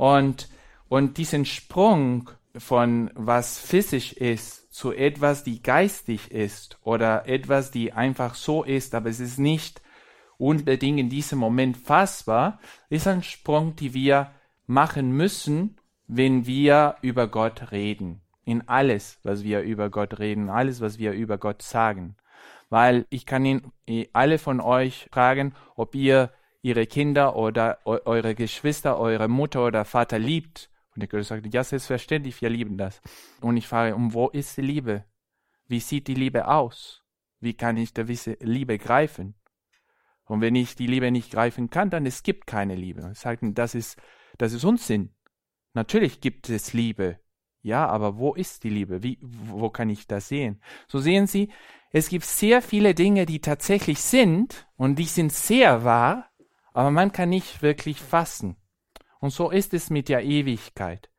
Und, 0.01 0.50
und 0.89 1.20
diesen 1.20 1.46
Sprung 1.46 2.31
von 2.58 3.12
was 3.13 3.60
physisch 3.60 4.13
ist 4.13 4.74
zu 4.74 4.93
etwas, 4.93 5.43
die 5.43 5.62
geistig 5.62 6.31
ist 6.31 6.79
oder 6.81 7.27
etwas, 7.27 7.70
die 7.70 7.93
einfach 7.93 8.34
so 8.34 8.63
ist, 8.63 8.96
aber 8.96 9.12
es 9.12 9.20
ist 9.20 9.38
nicht 9.38 9.79
unbedingt 10.39 11.00
in 11.00 11.10
diesem 11.10 11.38
Moment 11.38 11.77
fassbar, 11.77 12.60
ist 12.89 13.05
ein 13.05 13.22
Sprung, 13.22 13.75
die 13.75 13.93
wir 13.93 14.31
machen 14.65 15.12
müssen, 15.12 15.77
wenn 16.08 16.48
wir 16.48 16.96
über 17.03 17.27
Gott 17.27 17.72
reden. 17.72 18.22
In 18.43 18.67
alles, 18.67 19.20
was 19.22 19.43
wir 19.43 19.62
über 19.62 19.91
Gott 19.91 20.17
reden, 20.17 20.50
alles, 20.50 20.81
was 20.81 20.98
wir 20.98 21.12
über 21.12 21.38
Gott 21.38 21.62
sagen. 21.62 22.15
Weil 22.72 23.05
ich 23.12 23.27
kann 23.27 23.46
ihn 23.46 23.72
eh, 23.86 24.08
alle 24.13 24.39
von 24.39 24.62
euch 24.62 25.08
fragen, 25.12 25.53
ob 25.75 25.93
ihr 25.93 26.31
ihre 26.62 26.86
Kinder 26.86 27.36
oder 27.36 27.80
eure 27.86 28.36
Geschwister, 28.36 29.00
eure 29.00 29.27
Mutter 29.27 29.65
oder 29.65 29.86
Vater 29.86 30.20
liebt 30.20 30.70
Und 30.94 31.01
der 31.01 31.08
König 31.08 31.27
sagte, 31.27 31.50
ja, 31.51 31.63
selbstverständlich, 31.63 32.41
wir 32.41 32.50
lieben 32.50 32.77
das. 32.77 33.01
Und 33.41 33.58
ich 33.58 33.68
frage, 33.68 33.96
um 33.96 34.13
wo 34.13 34.30
ist 34.30 34.58
die 34.58 34.62
Liebe? 34.62 35.06
Wie 35.68 35.80
sieht 35.80 36.08
die 36.08 36.15
Liebe 36.15 36.48
aus? 36.48 37.03
Wie 37.39 37.53
kann 37.53 37.77
ich 37.77 37.94
diese 37.94 38.38
Liebe 38.41 38.77
greifen? 38.77 39.36
Und 40.25 40.41
wenn 40.41 40.56
ich 40.56 40.75
die 40.75 40.88
Liebe 40.88 41.12
nicht 41.12 41.32
greifen 41.32 41.70
kann, 41.70 41.89
dann 41.89 42.06
es 42.06 42.24
gibt 42.24 42.46
keine 42.46 42.75
Liebe. 42.75 43.10
Ich 43.12 43.20
sage, 43.20 43.51
das 43.53 43.74
ist, 43.74 43.98
das 44.38 44.53
ist 44.53 44.63
Unsinn. 44.63 45.13
Natürlich 45.74 46.22
gibt 46.22 46.50
es 46.50 46.74
Liebe. 46.74 47.20
Ja, 47.63 47.88
aber 47.88 48.18
wo 48.18 48.34
ist 48.34 48.63
die 48.63 48.70
Liebe? 48.70 49.03
Wie, 49.03 49.20
wo 49.22 49.70
kann 49.70 49.89
ich 49.89 50.08
das 50.08 50.27
sehen? 50.27 50.62
So 50.88 51.00
sehen 51.00 51.27
Sie, 51.27 51.51
es 51.91 52.10
gibt 52.10 52.25
sehr 52.25 52.62
viele 52.62 52.96
Dinge, 52.96 53.25
die 53.25 53.39
tatsächlich 53.39 54.00
sind 54.00 54.68
und 54.77 54.98
die 54.98 55.06
sind 55.06 55.32
sehr 55.32 55.84
wahr, 55.84 56.31
aber 56.74 56.92
man 56.92 57.12
kann 57.12 57.30
nicht 57.30 57.62
wirklich 57.62 58.00
fassen. 58.00 58.58
Und 59.20 59.32
so 59.32 59.51
ist 59.51 59.74
es 59.74 59.90
mit 59.90 60.10
der 60.10 60.24
Ewigkeit. 60.24 61.10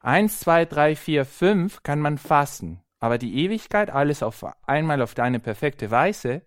Eins, 0.00 0.40
zwei, 0.40 0.64
drei, 0.64 0.94
vier, 0.94 1.24
fünf 1.24 1.82
kann 1.82 2.00
man 2.00 2.18
fassen, 2.18 2.82
aber 2.98 3.18
die 3.18 3.44
Ewigkeit, 3.44 3.90
alles 3.90 4.22
auf 4.22 4.44
einmal 4.66 5.02
auf 5.02 5.18
eine 5.18 5.40
perfekte 5.40 5.90
Weise, 5.90 6.46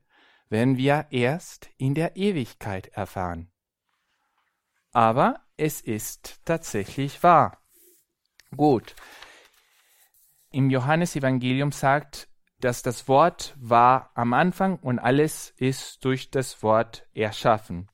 werden 0.50 0.78
wir 0.78 1.08
erst 1.12 1.70
in 1.78 1.94
der 1.94 2.16
Ewigkeit 2.16 2.88
erfahren. 2.88 3.52
Aber 4.92 5.42
es 5.58 5.82
ist 5.82 6.42
tatsächlich 6.46 7.22
wahr. 7.22 7.62
Gut. 8.56 8.96
Im 10.52 10.70
Johannesevangelium 10.70 11.72
sagt, 11.72 12.28
dass 12.60 12.82
das 12.82 13.08
Wort 13.08 13.56
war 13.60 14.12
am 14.16 14.34
Anfang 14.34 14.80
und 14.80 15.00
alles 15.00 15.52
ist 15.58 16.04
durch 16.04 16.32
das 16.32 16.64
Wort 16.64 17.08
erschaffen. 17.14 17.90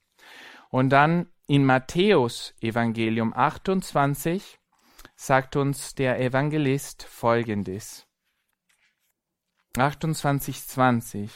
Und 0.75 0.89
dann 0.89 1.27
in 1.47 1.63
Matthäus 1.63 2.53
Evangelium 2.59 3.33
28 3.33 4.59
sagt 5.15 5.55
uns 5.55 5.95
der 5.95 6.19
Evangelist 6.19 7.03
folgendes. 7.03 8.05
28,20. 9.77 11.29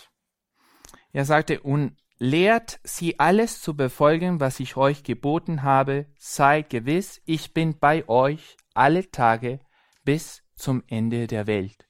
Er 1.14 1.24
sagte, 1.24 1.62
und 1.62 1.96
lehrt 2.18 2.82
sie 2.84 3.18
alles 3.18 3.62
zu 3.62 3.78
befolgen, 3.78 4.42
was 4.42 4.60
ich 4.60 4.76
euch 4.76 5.04
geboten 5.04 5.64
habe, 5.64 6.08
seid 6.18 6.70
gewiss, 6.70 7.22
ich 7.24 7.54
bin 7.54 7.80
bei 7.80 8.10
euch 8.10 8.58
alle 8.74 9.10
Tage 9.10 9.62
bis 10.04 10.44
zum 10.56 10.84
Ende 10.88 11.28
der 11.28 11.48
Welt. 11.48 11.88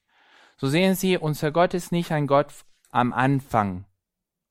So 0.58 0.68
sehen 0.68 0.94
Sie, 0.94 1.18
unser 1.18 1.52
Gott 1.52 1.74
ist 1.74 1.92
nicht 1.92 2.12
ein 2.12 2.28
Gott 2.28 2.54
am 2.92 3.12
Anfang. 3.12 3.89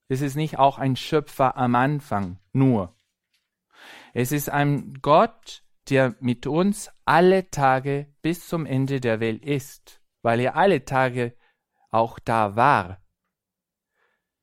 Es 0.09 0.21
ist 0.21 0.35
nicht 0.35 0.59
auch 0.59 0.77
ein 0.77 0.95
Schöpfer 0.95 1.55
am 1.55 1.75
Anfang 1.75 2.39
nur. 2.51 2.95
Es 4.13 4.31
ist 4.31 4.49
ein 4.49 4.95
Gott, 5.01 5.63
der 5.89 6.15
mit 6.19 6.45
uns 6.47 6.91
alle 7.05 7.49
Tage 7.49 8.13
bis 8.21 8.47
zum 8.47 8.65
Ende 8.65 8.99
der 8.99 9.19
Welt 9.19 9.45
ist, 9.45 10.01
weil 10.21 10.41
er 10.41 10.55
alle 10.55 10.83
Tage 10.83 11.37
auch 11.91 12.19
da 12.19 12.55
war. 12.55 13.01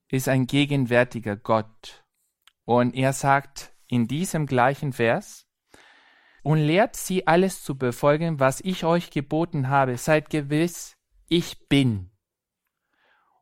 Ist 0.08 0.28
ein 0.28 0.46
gegenwärtiger 0.46 1.36
Gott. 1.36 2.04
Und 2.64 2.94
er 2.94 3.12
sagt 3.12 3.74
in 3.88 4.08
diesem 4.08 4.46
gleichen 4.46 4.92
Vers, 4.92 5.46
und 6.46 6.58
lehrt 6.58 6.94
sie 6.94 7.26
alles 7.26 7.64
zu 7.64 7.76
befolgen, 7.76 8.38
was 8.38 8.60
ich 8.60 8.84
euch 8.84 9.10
geboten 9.10 9.68
habe. 9.68 9.98
Seid 9.98 10.30
gewiss, 10.30 10.96
ich 11.26 11.68
bin. 11.68 12.15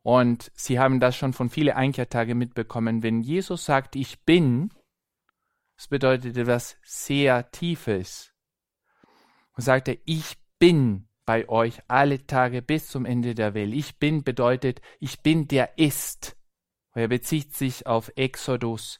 Und 0.05 0.51
Sie 0.53 0.77
haben 0.77 0.99
das 0.99 1.15
schon 1.15 1.33
von 1.33 1.49
vielen 1.49 1.75
Einkehrtagen 1.75 2.37
mitbekommen. 2.37 3.01
Wenn 3.01 3.21
Jesus 3.21 3.65
sagt, 3.65 3.95
ich 3.95 4.23
bin, 4.23 4.69
das 5.77 5.87
bedeutet 5.87 6.37
etwas 6.37 6.77
sehr 6.83 7.49
Tiefes. 7.49 8.31
Und 9.55 9.63
sagte, 9.63 9.97
ich 10.05 10.37
bin 10.59 11.07
bei 11.25 11.49
euch 11.49 11.79
alle 11.87 12.27
Tage 12.27 12.61
bis 12.61 12.87
zum 12.87 13.05
Ende 13.05 13.33
der 13.33 13.55
Welt. 13.55 13.73
Ich 13.73 13.97
bin 13.97 14.23
bedeutet, 14.23 14.79
ich 14.99 15.23
bin 15.23 15.47
der 15.47 15.79
ist. 15.79 16.37
Er 16.93 17.07
bezieht 17.07 17.55
sich 17.55 17.87
auf 17.87 18.11
Exodus 18.15 18.99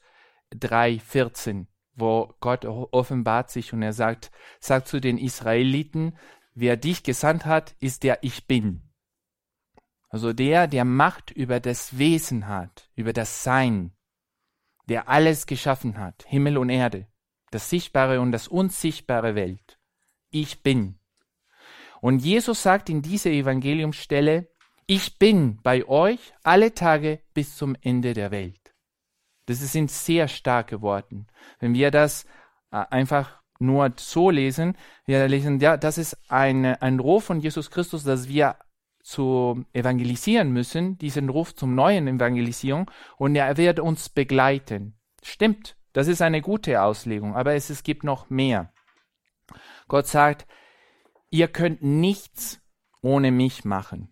3,14, 0.55 1.67
wo 1.93 2.33
Gott 2.39 2.65
offenbart 2.65 3.51
sich 3.51 3.73
und 3.73 3.83
er 3.83 3.93
sagt, 3.93 4.31
sagt 4.59 4.87
zu 4.87 4.99
den 4.99 5.19
Israeliten, 5.19 6.17
wer 6.55 6.77
dich 6.77 7.03
gesandt 7.03 7.45
hat, 7.45 7.75
ist 7.79 8.01
der 8.01 8.23
Ich 8.23 8.47
bin. 8.47 8.84
Also 10.15 10.31
der, 10.31 10.67
der 10.67 10.85
Macht 10.85 11.31
über 11.31 11.59
das 11.59 11.97
Wesen 11.97 12.47
hat, 12.47 12.89
über 12.95 13.11
das 13.11 13.43
Sein 13.43 13.91
der 14.87 15.09
alles 15.09 15.45
geschaffen 15.45 15.97
hat, 15.97 16.23
Himmel 16.25 16.57
und 16.57 16.69
Erde, 16.69 17.07
das 17.51 17.69
sichtbare 17.69 18.21
und 18.21 18.31
das 18.31 18.47
unsichtbare 18.47 19.35
Welt. 19.35 19.77
Ich 20.29 20.63
bin. 20.63 20.99
Und 21.99 22.19
Jesus 22.19 22.63
sagt 22.63 22.89
in 22.89 23.01
dieser 23.01 23.31
Evangeliumsstelle, 23.31 24.47
ich 24.87 25.19
bin 25.19 25.59
bei 25.63 25.85
euch 25.85 26.33
alle 26.43 26.73
Tage 26.73 27.19
bis 27.33 27.57
zum 27.57 27.75
Ende 27.81 28.13
der 28.13 28.31
Welt. 28.31 28.73
Das 29.47 29.59
sind 29.59 29.91
sehr 29.91 30.29
starke 30.29 30.81
Worte. 30.81 31.25
Wenn 31.59 31.73
wir 31.73 31.91
das 31.91 32.25
äh, 32.71 32.85
einfach 32.89 33.41
nur 33.59 33.91
so 33.97 34.29
lesen, 34.29 34.77
wir 35.05 35.27
lesen, 35.27 35.59
ja, 35.59 35.75
das 35.75 35.97
ist 35.97 36.17
eine, 36.31 36.81
ein 36.81 37.01
Ruf 37.01 37.25
von 37.25 37.41
Jesus 37.41 37.69
Christus, 37.69 38.05
dass 38.05 38.29
wir 38.29 38.55
zu 39.05 39.63
evangelisieren 39.71 40.51
müssen, 40.51 40.97
diesen 40.97 41.29
Ruf 41.29 41.53
zum 41.53 41.75
neuen 41.75 42.07
Evangelisierung, 42.07 42.89
und 43.17 43.35
er 43.35 43.55
wird 43.55 43.79
uns 43.79 44.09
begleiten. 44.09 44.97
Stimmt, 45.21 45.77
das 45.93 46.07
ist 46.07 46.23
eine 46.23 46.41
gute 46.41 46.81
Auslegung, 46.81 47.35
aber 47.35 47.53
es, 47.53 47.69
es 47.69 47.83
gibt 47.83 48.03
noch 48.03 48.31
mehr. 48.31 48.73
Gott 49.87 50.07
sagt, 50.07 50.47
ihr 51.29 51.47
könnt 51.47 51.83
nichts 51.83 52.59
ohne 53.01 53.31
mich 53.31 53.63
machen. 53.63 54.11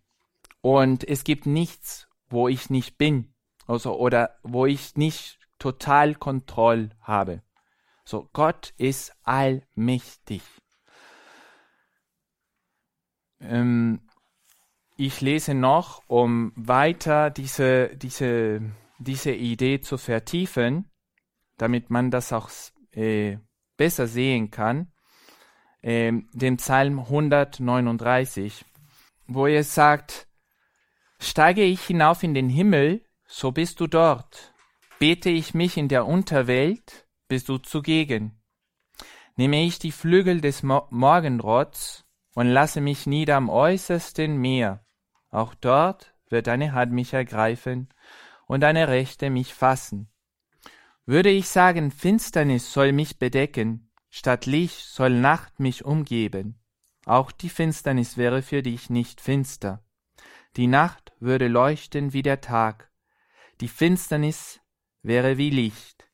Und 0.61 1.03
es 1.03 1.23
gibt 1.23 1.47
nichts, 1.47 2.07
wo 2.29 2.47
ich 2.47 2.69
nicht 2.69 2.99
bin, 2.99 3.33
also, 3.65 3.97
oder 3.97 4.37
wo 4.43 4.67
ich 4.67 4.95
nicht 4.95 5.39
total 5.57 6.13
Kontroll 6.13 6.91
habe. 7.01 7.41
So, 8.05 8.29
Gott 8.31 8.75
ist 8.77 9.15
allmächtig. 9.23 10.43
Ähm, 13.39 14.07
ich 14.95 15.21
lese 15.21 15.53
noch, 15.53 16.03
um 16.07 16.51
weiter 16.55 17.29
diese, 17.29 17.95
diese, 17.95 18.61
diese 18.99 19.31
Idee 19.31 19.81
zu 19.81 19.97
vertiefen, 19.97 20.89
damit 21.57 21.89
man 21.89 22.11
das 22.11 22.31
auch 22.33 22.49
äh, 22.91 23.37
besser 23.77 24.07
sehen 24.07 24.51
kann, 24.51 24.91
äh, 25.81 26.11
den 26.33 26.57
Psalm 26.57 26.99
139, 26.99 28.65
wo 29.27 29.47
er 29.47 29.63
sagt, 29.63 30.27
Steige 31.19 31.63
ich 31.63 31.81
hinauf 31.85 32.21
in 32.21 32.33
den 32.33 32.49
Himmel, 32.49 33.01
so 33.25 33.53
bist 33.53 33.79
du 33.79 33.87
dort. 33.87 34.53
Bete 34.99 35.29
ich 35.29 35.53
mich 35.53 35.77
in 35.77 35.87
der 35.87 36.05
Unterwelt, 36.05 37.07
bist 37.29 37.47
du 37.47 37.59
zugegen. 37.59 38.41
Nehme 39.37 39.63
ich 39.63 39.79
die 39.79 39.93
Flügel 39.93 40.41
des 40.41 40.63
Mo 40.63 40.85
Morgenrotts 40.89 42.03
und 42.35 42.47
lasse 42.47 42.81
mich 42.81 43.07
nieder 43.07 43.37
am 43.37 43.49
äußersten 43.49 44.35
Meer, 44.37 44.82
auch 45.33 45.55
dort 45.55 46.13
wird 46.29 46.47
deine 46.47 46.73
Hand 46.73 46.91
mich 46.91 47.13
ergreifen 47.13 47.89
und 48.45 48.61
deine 48.61 48.87
Rechte 48.87 49.29
mich 49.29 49.53
fassen. 49.53 50.09
Würde 51.05 51.29
ich 51.29 51.49
sagen, 51.49 51.91
Finsternis 51.91 52.71
soll 52.71 52.91
mich 52.91 53.17
bedecken, 53.17 53.91
statt 54.09 54.45
Licht 54.45 54.79
soll 54.79 55.09
Nacht 55.09 55.59
mich 55.59 55.83
umgeben, 55.83 56.59
auch 57.05 57.31
die 57.31 57.49
Finsternis 57.49 58.15
wäre 58.15 58.41
für 58.41 58.61
dich 58.61 58.89
nicht 58.89 59.19
finster. 59.19 59.83
Die 60.55 60.67
Nacht 60.67 61.11
würde 61.19 61.47
leuchten 61.47 62.13
wie 62.13 62.21
der 62.21 62.39
Tag, 62.39 62.91
die 63.59 63.67
Finsternis 63.67 64.61
wäre 65.01 65.37
wie 65.37 65.49
Licht, 65.49 66.09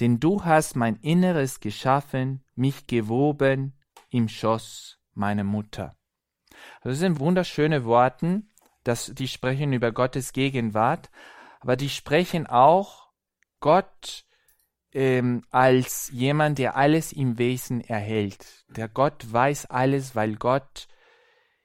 denn 0.00 0.18
du 0.18 0.44
hast 0.44 0.74
mein 0.74 0.96
Inneres 0.96 1.60
geschaffen, 1.60 2.44
mich 2.56 2.86
gewoben 2.86 3.78
im 4.10 4.28
Schoß 4.28 4.98
meiner 5.14 5.44
Mutter. 5.44 5.96
Also 6.80 6.90
das 6.90 6.98
sind 6.98 7.20
wunderschöne 7.20 7.84
Worten, 7.84 8.50
dass 8.86 9.12
die 9.14 9.28
sprechen 9.28 9.72
über 9.72 9.92
Gottes 9.92 10.32
Gegenwart, 10.32 11.10
aber 11.60 11.76
die 11.76 11.88
sprechen 11.88 12.46
auch 12.46 13.08
Gott 13.60 14.24
ähm, 14.92 15.42
als 15.50 16.10
jemand, 16.12 16.58
der 16.58 16.76
alles 16.76 17.12
im 17.12 17.38
Wesen 17.38 17.80
erhält. 17.80 18.64
Der 18.68 18.88
Gott 18.88 19.32
weiß 19.32 19.66
alles, 19.66 20.14
weil 20.14 20.36
Gott, 20.36 20.88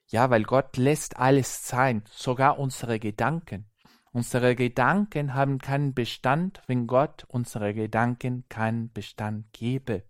ja, 0.08 0.30
weil 0.30 0.44
Gott 0.44 0.78
lässt 0.78 1.18
alles 1.18 1.68
sein, 1.68 2.04
sogar 2.12 2.58
unsere 2.58 3.00
Gedanken. 3.00 3.70
Unsere 4.13 4.56
Gedanken 4.56 5.34
haben 5.34 5.60
keinen 5.60 5.94
Bestand, 5.94 6.62
wenn 6.68 6.88
Gott 6.88 7.25
unsere 7.30 7.74
Gedanken 7.74 8.46
keinen 8.50 8.92
Bestand 8.92 9.54
gebe. 9.54 10.04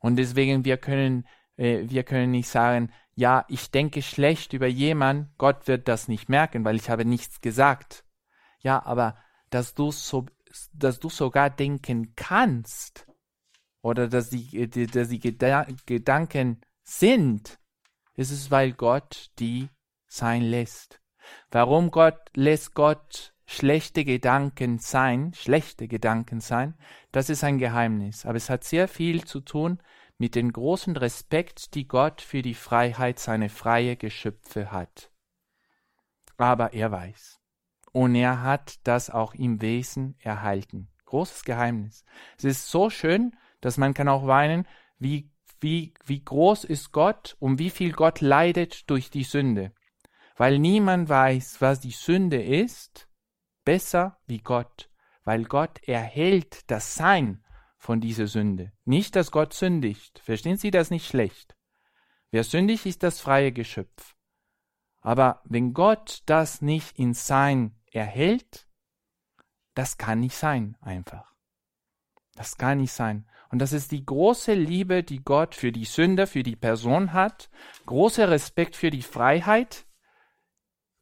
Und 0.00 0.16
deswegen 0.16 0.64
wir 0.64 0.76
können 0.76 1.26
äh, 1.60 1.88
wir 1.88 2.02
können 2.04 2.30
nicht 2.30 2.48
sagen, 2.48 2.90
ja, 3.14 3.44
ich 3.48 3.70
denke 3.70 4.02
schlecht 4.02 4.52
über 4.52 4.66
jemanden, 4.66 5.32
Gott 5.38 5.66
wird 5.66 5.88
das 5.88 6.08
nicht 6.08 6.28
merken, 6.28 6.64
weil 6.64 6.76
ich 6.76 6.90
habe 6.90 7.04
nichts 7.04 7.40
gesagt. 7.40 8.04
Ja, 8.60 8.84
aber 8.84 9.16
dass 9.50 9.74
du 9.74 9.90
so, 9.90 10.26
dass 10.72 11.00
du 11.00 11.08
sogar 11.08 11.50
denken 11.50 12.14
kannst, 12.14 13.06
oder 13.82 14.08
dass 14.08 14.30
die, 14.30 14.68
dass 14.68 15.08
die 15.08 15.20
Gedanken 15.20 16.60
sind, 16.82 17.58
ist 18.14 18.30
es, 18.30 18.50
weil 18.50 18.72
Gott 18.72 19.30
die 19.38 19.68
sein 20.06 20.42
lässt. 20.42 21.00
Warum 21.50 21.90
Gott 21.90 22.18
lässt 22.34 22.74
Gott 22.74 23.34
schlechte 23.46 24.04
Gedanken 24.04 24.78
sein, 24.78 25.32
schlechte 25.34 25.88
Gedanken 25.88 26.40
sein, 26.40 26.76
das 27.10 27.30
ist 27.30 27.42
ein 27.42 27.58
Geheimnis. 27.58 28.26
Aber 28.26 28.36
es 28.36 28.50
hat 28.50 28.64
sehr 28.64 28.86
viel 28.88 29.24
zu 29.24 29.40
tun 29.40 29.80
mit 30.20 30.34
dem 30.34 30.52
großen 30.52 30.98
Respekt, 30.98 31.74
die 31.74 31.88
Gott 31.88 32.20
für 32.20 32.42
die 32.42 32.54
Freiheit 32.54 33.18
seiner 33.18 33.48
freie 33.48 33.96
Geschöpfe 33.96 34.70
hat. 34.70 35.10
Aber 36.36 36.74
er 36.74 36.92
weiß. 36.92 37.40
Und 37.92 38.14
er 38.14 38.42
hat 38.42 38.86
das 38.86 39.08
auch 39.08 39.34
im 39.34 39.62
Wesen 39.62 40.16
erhalten. 40.18 40.90
Großes 41.06 41.42
Geheimnis. 41.44 42.04
Es 42.36 42.44
ist 42.44 42.70
so 42.70 42.90
schön, 42.90 43.34
dass 43.62 43.78
man 43.78 43.94
kann 43.94 44.08
auch 44.08 44.26
weinen, 44.26 44.68
wie, 44.98 45.32
wie, 45.58 45.94
wie 46.04 46.22
groß 46.22 46.64
ist 46.64 46.92
Gott 46.92 47.34
und 47.40 47.58
wie 47.58 47.70
viel 47.70 47.92
Gott 47.92 48.20
leidet 48.20 48.90
durch 48.90 49.08
die 49.08 49.24
Sünde. 49.24 49.72
Weil 50.36 50.58
niemand 50.58 51.08
weiß, 51.08 51.62
was 51.62 51.80
die 51.80 51.92
Sünde 51.92 52.42
ist, 52.42 53.08
besser 53.64 54.18
wie 54.26 54.42
Gott. 54.42 54.90
Weil 55.24 55.44
Gott 55.44 55.82
erhält 55.88 56.70
das 56.70 56.94
Sein 56.94 57.42
von 57.80 58.00
dieser 58.00 58.26
Sünde. 58.26 58.72
Nicht, 58.84 59.16
dass 59.16 59.32
Gott 59.32 59.54
sündigt. 59.54 60.20
Verstehen 60.20 60.58
Sie 60.58 60.70
das 60.70 60.90
nicht 60.90 61.08
schlecht? 61.08 61.56
Wer 62.30 62.44
sündigt, 62.44 62.84
ist 62.84 63.02
das 63.02 63.20
freie 63.20 63.52
Geschöpf. 63.52 64.14
Aber 65.00 65.40
wenn 65.44 65.72
Gott 65.72 66.22
das 66.26 66.60
nicht 66.60 66.98
in 66.98 67.14
Sein 67.14 67.74
erhält, 67.90 68.68
das 69.74 69.96
kann 69.96 70.20
nicht 70.20 70.36
sein, 70.36 70.76
einfach. 70.82 71.34
Das 72.34 72.58
kann 72.58 72.78
nicht 72.78 72.92
sein. 72.92 73.26
Und 73.48 73.60
das 73.60 73.72
ist 73.72 73.92
die 73.92 74.04
große 74.04 74.52
Liebe, 74.52 75.02
die 75.02 75.24
Gott 75.24 75.54
für 75.54 75.72
die 75.72 75.86
Sünder, 75.86 76.26
für 76.26 76.42
die 76.42 76.56
Person 76.56 77.14
hat, 77.14 77.48
großer 77.86 78.28
Respekt 78.28 78.76
für 78.76 78.90
die 78.90 79.02
Freiheit, 79.02 79.86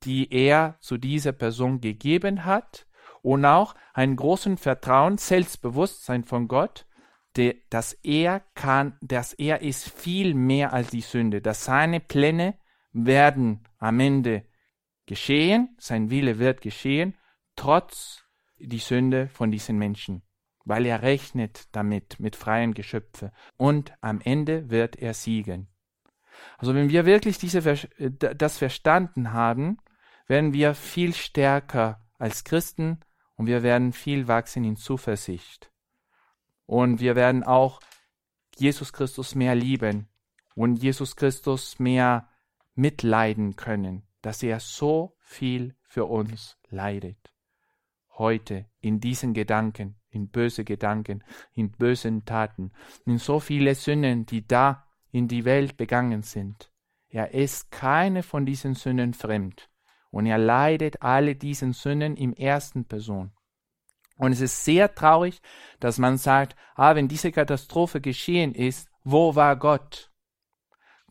die 0.05 0.33
er 0.33 0.77
zu 0.79 0.97
dieser 0.97 1.33
Person 1.33 1.81
gegeben 1.81 2.45
hat 2.45 2.88
und 3.23 3.45
auch 3.45 3.75
einen 3.95 4.17
großen 4.17 4.57
Vertrauen, 4.57 5.19
Selbstbewusstsein 5.19 6.25
von 6.25 6.49
Gott, 6.49 6.87
dass 7.71 7.93
er 7.93 8.41
kann, 8.55 8.97
dass 9.01 9.33
er 9.33 9.63
ist 9.63 9.89
viel 9.89 10.35
mehr 10.35 10.73
als 10.73 10.91
die 10.91 11.03
Sünde, 11.03 11.41
dass 11.41 11.65
seine 11.65 12.01
Pläne 12.01 12.59
werden 12.93 13.65
am 13.79 14.01
Ende 14.01 14.45
geschehen, 15.07 15.77
sein 15.79 16.11
Wille 16.11 16.39
wird 16.39 16.61
geschehen, 16.61 17.15
trotz 17.55 18.25
die 18.59 18.79
Sünde 18.79 19.29
von 19.29 19.51
diesen 19.51 19.79
Menschen 19.79 20.23
weil 20.69 20.85
er 20.85 21.03
rechnet 21.03 21.67
damit 21.73 22.21
mit 22.21 22.37
freien 22.37 22.75
Geschöpfe 22.75 23.33
und 23.57 23.95
am 24.03 24.21
Ende 24.21 24.69
wird 24.69 24.97
er 24.97 25.15
siegen. 25.15 25.69
Also 26.59 26.75
wenn 26.75 26.91
wir 26.91 27.07
wirklich 27.07 27.39
diese, 27.39 27.63
das 27.63 28.59
verstanden 28.59 29.33
haben, 29.33 29.79
werden 30.27 30.53
wir 30.53 30.75
viel 30.75 31.15
stärker 31.15 32.07
als 32.19 32.45
Christen 32.45 33.01
und 33.39 33.47
wir 33.47 33.63
werden 33.63 33.93
viel 33.93 34.29
wachsen 34.29 34.65
in 34.65 34.77
Zuversicht. 34.77 35.71
Und 36.67 37.01
wir 37.01 37.15
werden 37.17 37.45
auch 37.45 37.81
Jesus 38.57 38.93
Christus 38.93 39.37
mehr 39.37 39.55
lieben 39.55 40.09
und 40.57 40.83
Jesus 40.83 41.15
Christus 41.15 41.79
mehr 41.79 42.29
mitleiden 42.75 43.55
können, 43.55 44.03
dass 44.23 44.43
er 44.43 44.59
so 44.59 45.17
viel 45.21 45.77
für 45.83 46.07
uns 46.07 46.59
leidet. 46.69 47.33
Heute 48.11 48.67
in 48.81 48.99
diesen 48.99 49.35
Gedanken, 49.35 50.01
in 50.11 50.31
böse 50.31 50.65
Gedanken, 50.65 51.23
in 51.53 51.71
bösen 51.71 52.25
Taten, 52.25 52.73
in 53.07 53.19
so 53.19 53.39
viele 53.39 53.77
Sünden, 53.77 54.27
die 54.27 54.49
da 54.49 54.85
in 55.13 55.29
die 55.29 55.45
Welt 55.45 55.77
begangen 55.77 56.23
sind. 56.23 56.73
Er 57.09 57.33
ist 57.35 57.71
keine 57.71 58.25
von 58.25 58.45
diesen 58.45 58.75
Sünden 58.75 59.15
fremd 59.15 59.68
und 60.11 60.27
er 60.27 60.39
leidet 60.39 61.03
alle 61.03 61.37
diesen 61.37 61.73
Sünden 61.73 62.17
im 62.17 62.33
ersten 62.33 62.85
Person. 62.85 63.33
Und 64.17 64.33
es 64.33 64.41
ist 64.41 64.65
sehr 64.65 64.95
traurig, 64.95 65.41
dass 65.79 65.99
man 65.99 66.19
sagt, 66.19 66.57
ah, 66.75 66.95
wenn 66.97 67.09
diese 67.09 67.31
Katastrophe 67.31 68.01
geschehen 68.01 68.55
ist, 68.55 68.89
wo 69.05 69.37
war 69.37 69.57
Gott? 69.57 70.11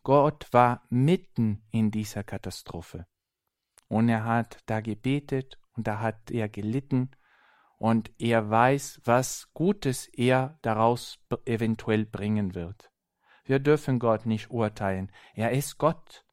Gott 0.03 0.47
war 0.51 0.83
mitten 0.89 1.63
in 1.71 1.91
dieser 1.91 2.23
Katastrophe. 2.23 3.05
Und 3.87 4.09
er 4.09 4.25
hat 4.25 4.59
da 4.65 4.81
gebetet 4.81 5.57
und 5.75 5.87
da 5.87 5.99
hat 5.99 6.31
er 6.31 6.49
gelitten 6.49 7.11
und 7.77 8.11
er 8.17 8.49
weiß, 8.49 9.01
was 9.05 9.49
Gutes 9.53 10.07
er 10.07 10.57
daraus 10.61 11.19
eventuell 11.45 12.05
bringen 12.05 12.55
wird. 12.55 12.91
Wir 13.45 13.59
dürfen 13.59 13.99
Gott 13.99 14.25
nicht 14.25 14.51
urteilen. 14.51 15.11
Er 15.33 15.51
ist 15.51 15.77
Gott. 15.77 16.25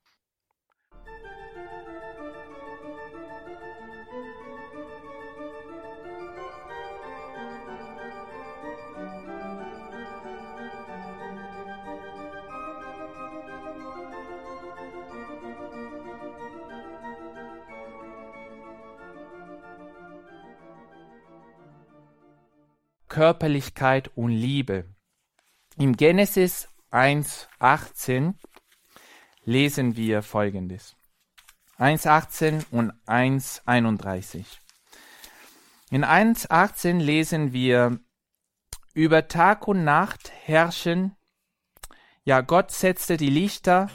Körperlichkeit 23.14 24.10
und 24.16 24.32
Liebe. 24.32 24.86
Im 25.76 25.96
Genesis 25.96 26.68
1.18 26.90 28.34
lesen 29.44 29.94
wir 29.94 30.24
folgendes. 30.24 30.96
1.18 31.78 32.64
und 32.72 32.92
1.31. 33.06 34.44
In 35.92 36.04
1.18 36.04 36.98
lesen 36.98 37.52
wir, 37.52 38.00
über 38.94 39.28
Tag 39.28 39.68
und 39.68 39.84
Nacht 39.84 40.32
herrschen, 40.42 41.14
ja 42.24 42.40
Gott 42.40 42.72
setzte 42.72 43.16
die 43.16 43.30
Lichter 43.30 43.90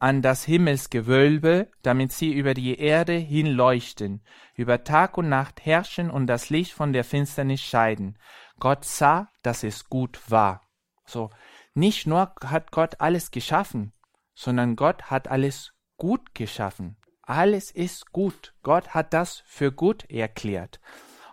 an 0.00 0.22
das 0.22 0.44
Himmelsgewölbe, 0.44 1.70
damit 1.82 2.12
sie 2.12 2.32
über 2.32 2.54
die 2.54 2.78
Erde 2.78 3.12
hinleuchten, 3.12 4.22
über 4.54 4.82
Tag 4.82 5.18
und 5.18 5.30
Nacht 5.30 5.64
herrschen 5.64 6.10
und 6.10 6.26
das 6.26 6.48
Licht 6.48 6.72
von 6.72 6.92
der 6.92 7.04
Finsternis 7.04 7.60
scheiden. 7.60 8.18
Gott 8.60 8.84
sah, 8.84 9.28
dass 9.42 9.64
es 9.64 9.88
gut 9.88 10.20
war. 10.30 10.62
So, 11.04 11.30
nicht 11.74 12.06
nur 12.06 12.34
hat 12.44 12.70
Gott 12.70 13.00
alles 13.00 13.30
geschaffen, 13.30 13.92
sondern 14.34 14.76
Gott 14.76 15.10
hat 15.10 15.28
alles 15.28 15.72
gut 15.96 16.34
geschaffen. 16.34 16.96
Alles 17.22 17.70
ist 17.70 18.12
gut. 18.12 18.54
Gott 18.62 18.94
hat 18.94 19.12
das 19.12 19.42
für 19.46 19.72
gut 19.72 20.08
erklärt. 20.10 20.80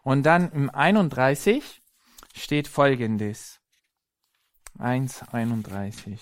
Und 0.04 0.24
dann 0.24 0.52
im 0.52 0.70
31 0.70 1.82
steht 2.36 2.68
folgendes. 2.68 3.60
1,31. 4.78 6.20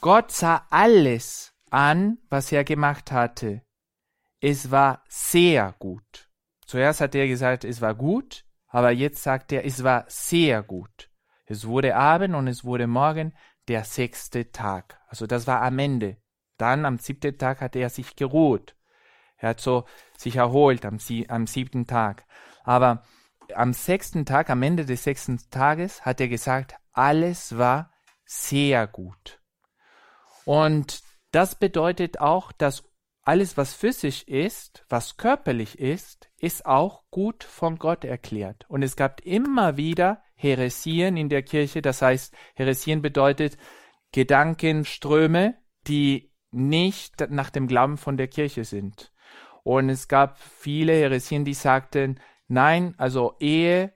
Gott 0.00 0.32
sah 0.32 0.66
alles 0.70 1.52
an, 1.70 2.18
was 2.30 2.50
er 2.52 2.64
gemacht 2.64 3.12
hatte. 3.12 3.62
Es 4.40 4.70
war 4.70 5.04
sehr 5.08 5.74
gut. 5.78 6.30
Zuerst 6.66 7.00
hat 7.00 7.14
er 7.14 7.26
gesagt, 7.28 7.64
es 7.64 7.80
war 7.80 7.94
gut, 7.94 8.45
aber 8.68 8.90
jetzt 8.90 9.22
sagt 9.22 9.52
er, 9.52 9.64
es 9.64 9.84
war 9.84 10.04
sehr 10.08 10.62
gut. 10.62 11.10
Es 11.46 11.66
wurde 11.66 11.96
Abend 11.96 12.34
und 12.34 12.48
es 12.48 12.64
wurde 12.64 12.86
Morgen 12.86 13.32
der 13.68 13.84
sechste 13.84 14.50
Tag. 14.50 15.00
Also 15.08 15.26
das 15.26 15.46
war 15.46 15.62
am 15.62 15.78
Ende. 15.78 16.16
Dann 16.58 16.84
am 16.84 16.98
siebten 16.98 17.38
Tag 17.38 17.60
hat 17.60 17.76
er 17.76 17.90
sich 17.90 18.16
geruht. 18.16 18.76
Er 19.36 19.50
hat 19.50 19.60
so 19.60 19.84
sich 20.16 20.36
erholt 20.36 20.84
am, 20.84 20.98
am 21.28 21.46
siebten 21.46 21.86
Tag. 21.86 22.24
Aber 22.64 23.02
am 23.54 23.72
sechsten 23.72 24.24
Tag, 24.24 24.50
am 24.50 24.62
Ende 24.62 24.84
des 24.84 25.04
sechsten 25.04 25.38
Tages, 25.50 26.04
hat 26.04 26.20
er 26.20 26.28
gesagt, 26.28 26.74
alles 26.92 27.56
war 27.58 27.92
sehr 28.24 28.86
gut. 28.86 29.40
Und 30.44 31.02
das 31.30 31.54
bedeutet 31.54 32.18
auch, 32.18 32.50
dass 32.52 32.84
alles, 33.26 33.56
was 33.56 33.74
physisch 33.74 34.22
ist, 34.22 34.84
was 34.88 35.16
körperlich 35.16 35.80
ist, 35.80 36.30
ist 36.38 36.64
auch 36.64 37.02
gut 37.10 37.42
von 37.42 37.76
Gott 37.76 38.04
erklärt. 38.04 38.64
Und 38.68 38.82
es 38.82 38.94
gab 38.94 39.20
immer 39.22 39.76
wieder 39.76 40.22
Heresien 40.36 41.16
in 41.16 41.28
der 41.28 41.42
Kirche. 41.42 41.82
Das 41.82 42.02
heißt, 42.02 42.32
Heresien 42.54 43.02
bedeutet 43.02 43.58
Gedankenströme, 44.12 45.56
die 45.88 46.32
nicht 46.52 47.28
nach 47.28 47.50
dem 47.50 47.66
Glauben 47.66 47.96
von 47.96 48.16
der 48.16 48.28
Kirche 48.28 48.64
sind. 48.64 49.12
Und 49.64 49.88
es 49.88 50.06
gab 50.06 50.38
viele 50.38 50.92
Heresien, 50.92 51.44
die 51.44 51.54
sagten, 51.54 52.20
nein, 52.46 52.94
also 52.96 53.34
Ehe 53.40 53.92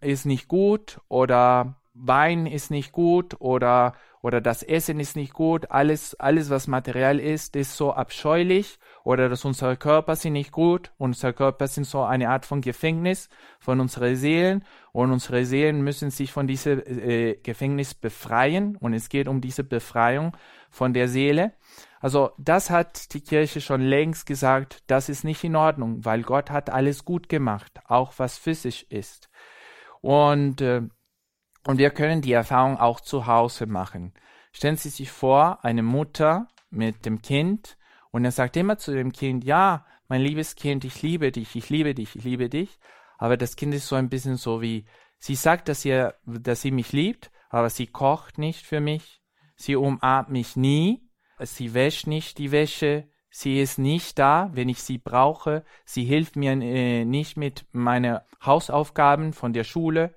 ist 0.00 0.24
nicht 0.24 0.48
gut 0.48 1.02
oder 1.08 1.82
Wein 1.92 2.46
ist 2.46 2.70
nicht 2.70 2.92
gut 2.92 3.36
oder, 3.40 3.94
oder 4.22 4.40
das 4.40 4.62
Essen 4.62 5.00
ist 5.00 5.16
nicht 5.16 5.32
gut, 5.32 5.70
alles, 5.70 6.14
alles 6.14 6.50
was 6.50 6.66
materiell 6.66 7.18
ist, 7.18 7.56
ist 7.56 7.76
so 7.76 7.92
abscheulich 7.92 8.78
oder 9.02 9.28
dass 9.28 9.44
unsere 9.44 9.76
Körper 9.76 10.16
sind 10.16 10.34
nicht 10.34 10.52
gut, 10.52 10.92
unsere 10.98 11.32
Körper 11.32 11.66
sind 11.68 11.84
so 11.84 12.02
eine 12.02 12.28
Art 12.28 12.44
von 12.44 12.60
Gefängnis 12.60 13.28
von 13.58 13.80
unseren 13.80 14.16
Seelen 14.16 14.64
und 14.92 15.10
unsere 15.10 15.44
Seelen 15.44 15.82
müssen 15.82 16.10
sich 16.10 16.32
von 16.32 16.46
diesem 16.46 16.80
äh, 16.80 17.36
Gefängnis 17.36 17.94
befreien 17.94 18.76
und 18.76 18.92
es 18.92 19.08
geht 19.08 19.28
um 19.28 19.40
diese 19.40 19.64
Befreiung 19.64 20.36
von 20.70 20.92
der 20.92 21.08
Seele. 21.08 21.52
Also 22.00 22.32
das 22.38 22.70
hat 22.70 23.12
die 23.14 23.20
Kirche 23.20 23.60
schon 23.60 23.82
längst 23.82 24.26
gesagt, 24.26 24.82
das 24.86 25.08
ist 25.08 25.24
nicht 25.24 25.44
in 25.44 25.56
Ordnung, 25.56 26.04
weil 26.04 26.22
Gott 26.22 26.50
hat 26.50 26.70
alles 26.70 27.04
gut 27.04 27.28
gemacht, 27.28 27.80
auch 27.86 28.14
was 28.16 28.38
physisch 28.38 28.84
ist. 28.88 29.28
Und, 30.00 30.62
äh, 30.62 30.82
und 31.66 31.78
wir 31.78 31.90
können 31.90 32.22
die 32.22 32.32
Erfahrung 32.32 32.78
auch 32.78 33.00
zu 33.00 33.26
Hause 33.26 33.66
machen. 33.66 34.12
Stellen 34.52 34.76
Sie 34.76 34.88
sich 34.88 35.10
vor, 35.10 35.64
eine 35.64 35.82
Mutter 35.82 36.48
mit 36.70 37.04
dem 37.04 37.22
Kind 37.22 37.76
und 38.10 38.24
er 38.24 38.32
sagt 38.32 38.56
immer 38.56 38.78
zu 38.78 38.92
dem 38.92 39.12
Kind, 39.12 39.44
ja, 39.44 39.84
mein 40.08 40.22
liebes 40.22 40.56
Kind, 40.56 40.84
ich 40.84 41.02
liebe 41.02 41.30
dich, 41.30 41.54
ich 41.54 41.70
liebe 41.70 41.94
dich, 41.94 42.16
ich 42.16 42.24
liebe 42.24 42.48
dich. 42.48 42.78
Aber 43.18 43.36
das 43.36 43.54
Kind 43.54 43.74
ist 43.74 43.86
so 43.86 43.96
ein 43.96 44.08
bisschen 44.08 44.36
so 44.36 44.60
wie, 44.60 44.86
sie 45.18 45.34
sagt, 45.34 45.68
dass 45.68 45.82
sie, 45.82 46.08
dass 46.24 46.62
sie 46.62 46.70
mich 46.70 46.92
liebt, 46.92 47.30
aber 47.48 47.70
sie 47.70 47.86
kocht 47.86 48.38
nicht 48.38 48.66
für 48.66 48.80
mich, 48.80 49.20
sie 49.56 49.76
umarmt 49.76 50.30
mich 50.30 50.56
nie, 50.56 51.08
sie 51.38 51.74
wäscht 51.74 52.06
nicht 52.06 52.38
die 52.38 52.50
Wäsche, 52.50 53.08
sie 53.30 53.60
ist 53.60 53.78
nicht 53.78 54.18
da, 54.18 54.50
wenn 54.52 54.68
ich 54.68 54.82
sie 54.82 54.98
brauche, 54.98 55.64
sie 55.84 56.04
hilft 56.04 56.36
mir 56.36 56.52
äh, 56.52 57.04
nicht 57.04 57.36
mit 57.36 57.66
meinen 57.72 58.18
Hausaufgaben 58.44 59.32
von 59.32 59.52
der 59.52 59.64
Schule. 59.64 60.14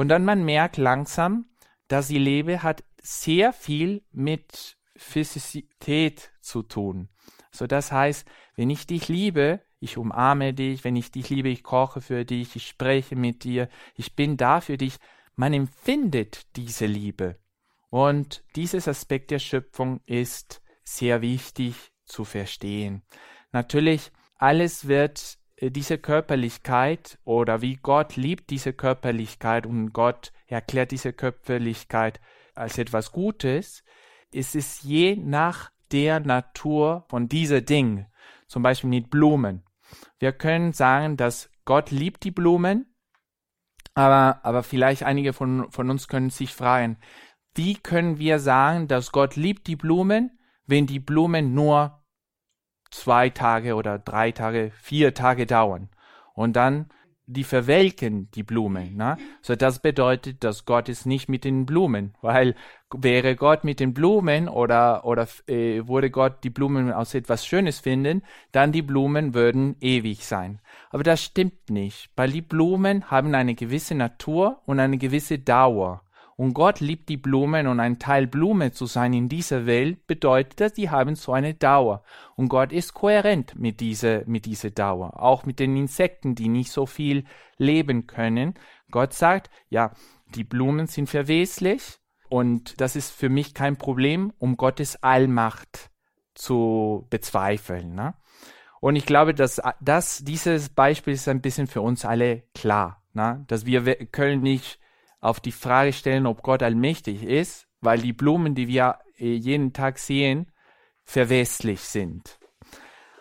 Und 0.00 0.08
dann 0.08 0.24
man 0.24 0.46
merkt 0.46 0.78
langsam, 0.78 1.44
dass 1.86 2.08
sie 2.08 2.16
lebe 2.16 2.62
hat 2.62 2.84
sehr 3.02 3.52
viel 3.52 4.02
mit 4.12 4.78
Physizität 4.96 6.32
zu 6.40 6.62
tun. 6.62 7.10
So 7.50 7.66
das 7.66 7.92
heißt, 7.92 8.26
wenn 8.56 8.70
ich 8.70 8.86
dich 8.86 9.08
liebe, 9.08 9.60
ich 9.78 9.98
umarme 9.98 10.54
dich, 10.54 10.84
wenn 10.84 10.96
ich 10.96 11.10
dich 11.10 11.28
liebe, 11.28 11.50
ich 11.50 11.62
koche 11.62 12.00
für 12.00 12.24
dich, 12.24 12.56
ich 12.56 12.66
spreche 12.66 13.14
mit 13.14 13.44
dir, 13.44 13.68
ich 13.94 14.16
bin 14.16 14.38
da 14.38 14.62
für 14.62 14.78
dich. 14.78 14.96
Man 15.36 15.52
empfindet 15.52 16.56
diese 16.56 16.86
Liebe. 16.86 17.38
Und 17.90 18.42
dieses 18.56 18.88
Aspekt 18.88 19.30
der 19.30 19.38
Schöpfung 19.38 20.00
ist 20.06 20.62
sehr 20.82 21.20
wichtig 21.20 21.92
zu 22.06 22.24
verstehen. 22.24 23.02
Natürlich, 23.52 24.12
alles 24.38 24.88
wird 24.88 25.39
diese 25.68 25.98
Körperlichkeit 25.98 27.18
oder 27.24 27.60
wie 27.60 27.76
Gott 27.76 28.16
liebt 28.16 28.48
diese 28.50 28.72
Körperlichkeit 28.72 29.66
und 29.66 29.92
Gott 29.92 30.32
erklärt 30.46 30.90
diese 30.90 31.12
Körperlichkeit 31.12 32.20
als 32.54 32.78
etwas 32.78 33.12
Gutes, 33.12 33.84
es 34.32 34.54
ist 34.54 34.82
je 34.82 35.16
nach 35.16 35.70
der 35.92 36.20
Natur 36.20 37.04
von 37.08 37.28
dieser 37.28 37.60
Ding, 37.60 38.06
zum 38.46 38.62
Beispiel 38.62 38.90
mit 38.90 39.10
Blumen. 39.10 39.64
Wir 40.18 40.32
können 40.32 40.72
sagen, 40.72 41.16
dass 41.16 41.50
Gott 41.64 41.90
liebt 41.90 42.24
die 42.24 42.30
Blumen, 42.30 42.94
aber, 43.94 44.40
aber 44.44 44.62
vielleicht 44.62 45.02
einige 45.02 45.32
von, 45.32 45.70
von 45.70 45.90
uns 45.90 46.08
können 46.08 46.30
sich 46.30 46.54
fragen, 46.54 46.98
wie 47.54 47.74
können 47.74 48.18
wir 48.18 48.38
sagen, 48.38 48.88
dass 48.88 49.12
Gott 49.12 49.36
liebt 49.36 49.66
die 49.66 49.76
Blumen, 49.76 50.38
wenn 50.66 50.86
die 50.86 51.00
Blumen 51.00 51.52
nur 51.52 51.99
zwei 52.90 53.30
Tage 53.30 53.74
oder 53.74 53.98
drei 53.98 54.32
Tage, 54.32 54.72
vier 54.80 55.14
Tage 55.14 55.46
dauern? 55.46 55.88
Und 56.34 56.56
dann 56.56 56.86
die 57.30 57.44
verwelken 57.44 58.28
die 58.32 58.42
Blumen. 58.42 58.96
Ne? 58.96 59.16
So 59.40 59.54
das 59.54 59.78
bedeutet, 59.78 60.42
dass 60.42 60.64
Gott 60.64 60.88
ist 60.88 61.06
nicht 61.06 61.28
mit 61.28 61.44
den 61.44 61.64
Blumen, 61.64 62.14
weil 62.20 62.56
wäre 62.92 63.36
Gott 63.36 63.62
mit 63.62 63.78
den 63.78 63.94
Blumen 63.94 64.48
oder 64.48 65.04
oder 65.04 65.28
äh, 65.46 65.86
würde 65.86 66.10
Gott 66.10 66.42
die 66.42 66.50
Blumen 66.50 66.92
aus 66.92 67.14
etwas 67.14 67.46
Schönes 67.46 67.78
finden, 67.78 68.22
dann 68.50 68.72
die 68.72 68.82
Blumen 68.82 69.32
würden 69.32 69.76
ewig 69.80 70.26
sein. 70.26 70.60
Aber 70.90 71.04
das 71.04 71.22
stimmt 71.22 71.70
nicht, 71.70 72.10
weil 72.16 72.32
die 72.32 72.42
Blumen 72.42 73.08
haben 73.10 73.32
eine 73.34 73.54
gewisse 73.54 73.94
Natur 73.94 74.60
und 74.66 74.80
eine 74.80 74.98
gewisse 74.98 75.38
Dauer. 75.38 76.02
Und 76.40 76.54
Gott 76.54 76.80
liebt 76.80 77.10
die 77.10 77.18
Blumen 77.18 77.66
und 77.66 77.80
ein 77.80 77.98
Teil 77.98 78.26
Blume 78.26 78.72
zu 78.72 78.86
sein 78.86 79.12
in 79.12 79.28
dieser 79.28 79.66
Welt 79.66 80.06
bedeutet, 80.06 80.58
dass 80.58 80.72
die 80.72 80.88
haben 80.88 81.14
so 81.14 81.34
eine 81.34 81.52
Dauer. 81.52 82.02
Und 82.34 82.48
Gott 82.48 82.72
ist 82.72 82.94
kohärent 82.94 83.56
mit 83.58 83.80
dieser, 83.80 84.24
mit 84.24 84.46
dieser 84.46 84.70
Dauer. 84.70 85.22
Auch 85.22 85.44
mit 85.44 85.58
den 85.58 85.76
Insekten, 85.76 86.34
die 86.34 86.48
nicht 86.48 86.72
so 86.72 86.86
viel 86.86 87.24
leben 87.58 88.06
können. 88.06 88.54
Gott 88.90 89.12
sagt, 89.12 89.50
ja, 89.68 89.92
die 90.34 90.44
Blumen 90.44 90.86
sind 90.86 91.10
verweslich 91.10 91.98
und 92.30 92.80
das 92.80 92.96
ist 92.96 93.10
für 93.10 93.28
mich 93.28 93.52
kein 93.52 93.76
Problem, 93.76 94.32
um 94.38 94.56
Gottes 94.56 95.02
Allmacht 95.02 95.90
zu 96.32 97.06
bezweifeln. 97.10 97.94
Ne? 97.94 98.14
Und 98.80 98.96
ich 98.96 99.04
glaube, 99.04 99.34
dass, 99.34 99.60
dass 99.82 100.24
dieses 100.24 100.70
Beispiel 100.70 101.12
ist 101.12 101.28
ein 101.28 101.42
bisschen 101.42 101.66
für 101.66 101.82
uns 101.82 102.06
alle 102.06 102.44
klar, 102.54 103.02
ne? 103.12 103.44
dass 103.46 103.66
wir 103.66 103.82
können 104.06 104.40
nicht 104.40 104.80
auf 105.20 105.40
die 105.40 105.52
Frage 105.52 105.92
stellen, 105.92 106.26
ob 106.26 106.42
Gott 106.42 106.62
allmächtig 106.62 107.22
ist, 107.22 107.68
weil 107.80 108.00
die 108.00 108.12
Blumen, 108.12 108.54
die 108.54 108.68
wir 108.68 108.98
äh, 109.18 109.34
jeden 109.34 109.72
Tag 109.72 109.98
sehen, 109.98 110.50
verweslich 111.04 111.80
sind. 111.80 112.38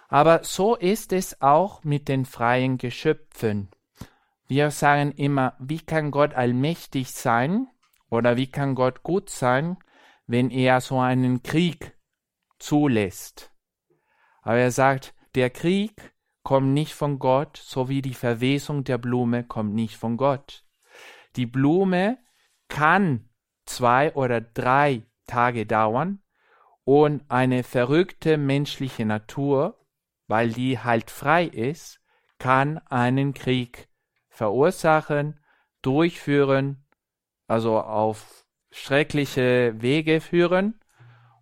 Aber 0.07 0.43
so 0.43 0.75
ist 0.75 1.13
es 1.13 1.41
auch 1.41 1.83
mit 1.83 2.07
den 2.07 2.25
freien 2.25 2.77
Geschöpfen. 2.77 3.69
Wir 4.47 4.71
sagen 4.71 5.12
immer, 5.12 5.55
wie 5.59 5.79
kann 5.79 6.09
Gott 6.09 6.33
allmächtig 6.33 7.12
sein 7.12 7.67
oder 8.09 8.35
wie 8.35 8.47
kann 8.47 8.73
Gott 8.73 9.03
gut 9.03 9.29
sein, 9.29 9.77
wenn 10.25 10.49
er 10.49 10.81
so 10.81 10.99
einen 10.99 11.43
Krieg 11.43 11.95
zulässt. 12.57 13.51
Aber 14.41 14.57
er 14.57 14.71
sagt, 14.71 15.13
der 15.35 15.51
Krieg 15.51 16.13
kommt 16.41 16.73
nicht 16.73 16.93
von 16.93 17.19
Gott, 17.19 17.57
so 17.57 17.89
wie 17.89 18.01
die 18.01 18.15
Verwesung 18.15 18.83
der 18.83 18.97
Blume 18.97 19.43
kommt 19.43 19.75
nicht 19.75 19.95
von 19.95 20.17
Gott. 20.17 20.65
Die 21.39 21.45
Blume 21.45 22.17
kann 22.67 23.30
zwei 23.63 24.13
oder 24.13 24.41
drei 24.41 25.04
Tage 25.25 25.65
dauern 25.65 26.21
und 26.84 27.23
eine 27.30 27.63
verrückte 27.63 28.36
menschliche 28.36 29.06
Natur, 29.06 29.80
weil 30.28 30.52
die 30.52 30.80
halt 30.80 31.10
frei 31.10 31.45
ist, 31.45 32.02
kann 32.39 32.80
einen 32.89 33.34
Krieg 33.34 33.88
verursachen, 34.28 35.39
durchführen, 35.82 36.86
also 37.47 37.80
auf 37.80 38.45
schreckliche 38.71 39.82
Wege 39.82 40.19
führen 40.19 40.82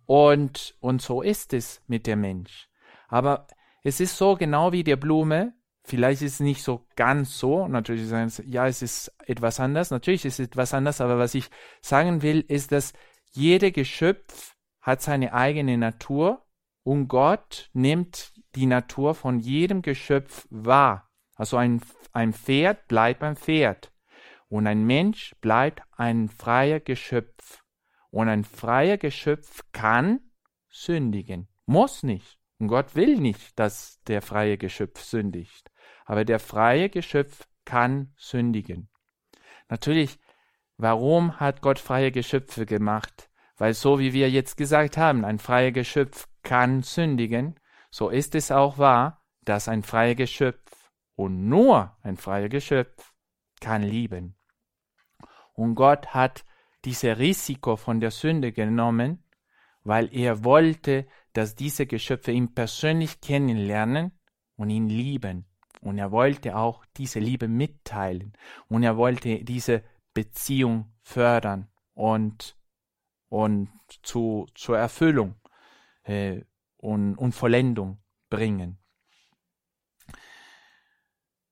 und, 0.06 0.76
und 0.78 1.02
so 1.02 1.22
ist 1.22 1.52
es 1.52 1.82
mit 1.88 2.06
der 2.06 2.14
Mensch. 2.14 2.68
Aber 3.08 3.48
es 3.82 3.98
ist 3.98 4.16
so 4.16 4.36
genau 4.36 4.70
wie 4.70 4.84
der 4.84 4.94
Blume, 4.94 5.54
Vielleicht 5.88 6.20
ist 6.20 6.34
es 6.34 6.40
nicht 6.40 6.62
so 6.62 6.86
ganz 6.96 7.38
so. 7.38 7.66
Natürlich 7.66 8.06
sagen 8.08 8.28
sie, 8.28 8.42
ja, 8.42 8.66
es 8.66 8.82
ist 8.82 9.10
etwas 9.24 9.58
anders. 9.58 9.90
Natürlich 9.90 10.26
ist 10.26 10.38
es 10.38 10.48
etwas 10.48 10.74
anders, 10.74 11.00
aber 11.00 11.18
was 11.18 11.34
ich 11.34 11.48
sagen 11.80 12.20
will, 12.20 12.44
ist, 12.46 12.72
dass 12.72 12.92
jede 13.30 13.72
Geschöpf 13.72 14.54
hat 14.82 15.00
seine 15.00 15.32
eigene 15.32 15.78
Natur 15.78 16.44
und 16.82 17.08
Gott 17.08 17.70
nimmt 17.72 18.34
die 18.54 18.66
Natur 18.66 19.14
von 19.14 19.40
jedem 19.40 19.80
Geschöpf 19.80 20.46
wahr. 20.50 21.08
Also 21.36 21.56
ein, 21.56 21.80
ein 22.12 22.34
Pferd 22.34 22.86
bleibt 22.86 23.22
ein 23.22 23.36
Pferd 23.36 23.90
und 24.50 24.66
ein 24.66 24.84
Mensch 24.84 25.36
bleibt 25.40 25.80
ein 25.96 26.28
freier 26.28 26.80
Geschöpf. 26.80 27.64
Und 28.10 28.28
ein 28.28 28.44
freier 28.44 28.98
Geschöpf 28.98 29.64
kann 29.72 30.20
sündigen, 30.68 31.48
muss 31.64 32.02
nicht. 32.02 32.38
Und 32.58 32.68
Gott 32.68 32.94
will 32.94 33.16
nicht, 33.16 33.58
dass 33.58 34.02
der 34.06 34.20
freie 34.20 34.58
Geschöpf 34.58 35.00
sündigt 35.02 35.70
aber 36.08 36.24
der 36.24 36.40
freie 36.40 36.88
Geschöpf 36.88 37.46
kann 37.66 38.12
sündigen. 38.16 38.88
Natürlich, 39.68 40.18
warum 40.78 41.38
hat 41.38 41.60
Gott 41.60 41.78
freie 41.78 42.10
Geschöpfe 42.10 42.64
gemacht? 42.64 43.28
Weil 43.58 43.74
so 43.74 43.98
wie 43.98 44.14
wir 44.14 44.30
jetzt 44.30 44.56
gesagt 44.56 44.96
haben, 44.96 45.26
ein 45.26 45.38
freier 45.38 45.70
Geschöpf 45.70 46.26
kann 46.42 46.82
sündigen, 46.82 47.60
so 47.90 48.08
ist 48.08 48.34
es 48.34 48.50
auch 48.50 48.78
wahr, 48.78 49.22
dass 49.42 49.68
ein 49.68 49.82
freier 49.82 50.14
Geschöpf 50.14 50.90
und 51.14 51.46
nur 51.46 51.94
ein 52.02 52.16
freier 52.16 52.48
Geschöpf 52.48 53.12
kann 53.60 53.82
lieben. 53.82 54.34
Und 55.52 55.74
Gott 55.74 56.14
hat 56.14 56.46
dieses 56.86 57.18
Risiko 57.18 57.76
von 57.76 58.00
der 58.00 58.12
Sünde 58.12 58.52
genommen, 58.52 59.24
weil 59.84 60.08
er 60.14 60.42
wollte, 60.42 61.06
dass 61.34 61.54
diese 61.54 61.86
Geschöpfe 61.86 62.32
ihn 62.32 62.54
persönlich 62.54 63.20
kennenlernen 63.20 64.18
und 64.56 64.70
ihn 64.70 64.88
lieben. 64.88 65.47
Und 65.80 65.98
er 65.98 66.10
wollte 66.10 66.56
auch 66.56 66.84
diese 66.96 67.20
Liebe 67.20 67.48
mitteilen. 67.48 68.32
Und 68.68 68.82
er 68.82 68.96
wollte 68.96 69.44
diese 69.44 69.82
Beziehung 70.14 70.92
fördern 71.02 71.68
und, 71.94 72.56
und 73.28 73.68
zu, 74.02 74.46
zur 74.54 74.78
Erfüllung 74.78 75.36
äh, 76.02 76.42
und, 76.76 77.16
und 77.16 77.32
Vollendung 77.32 77.98
bringen. 78.30 78.78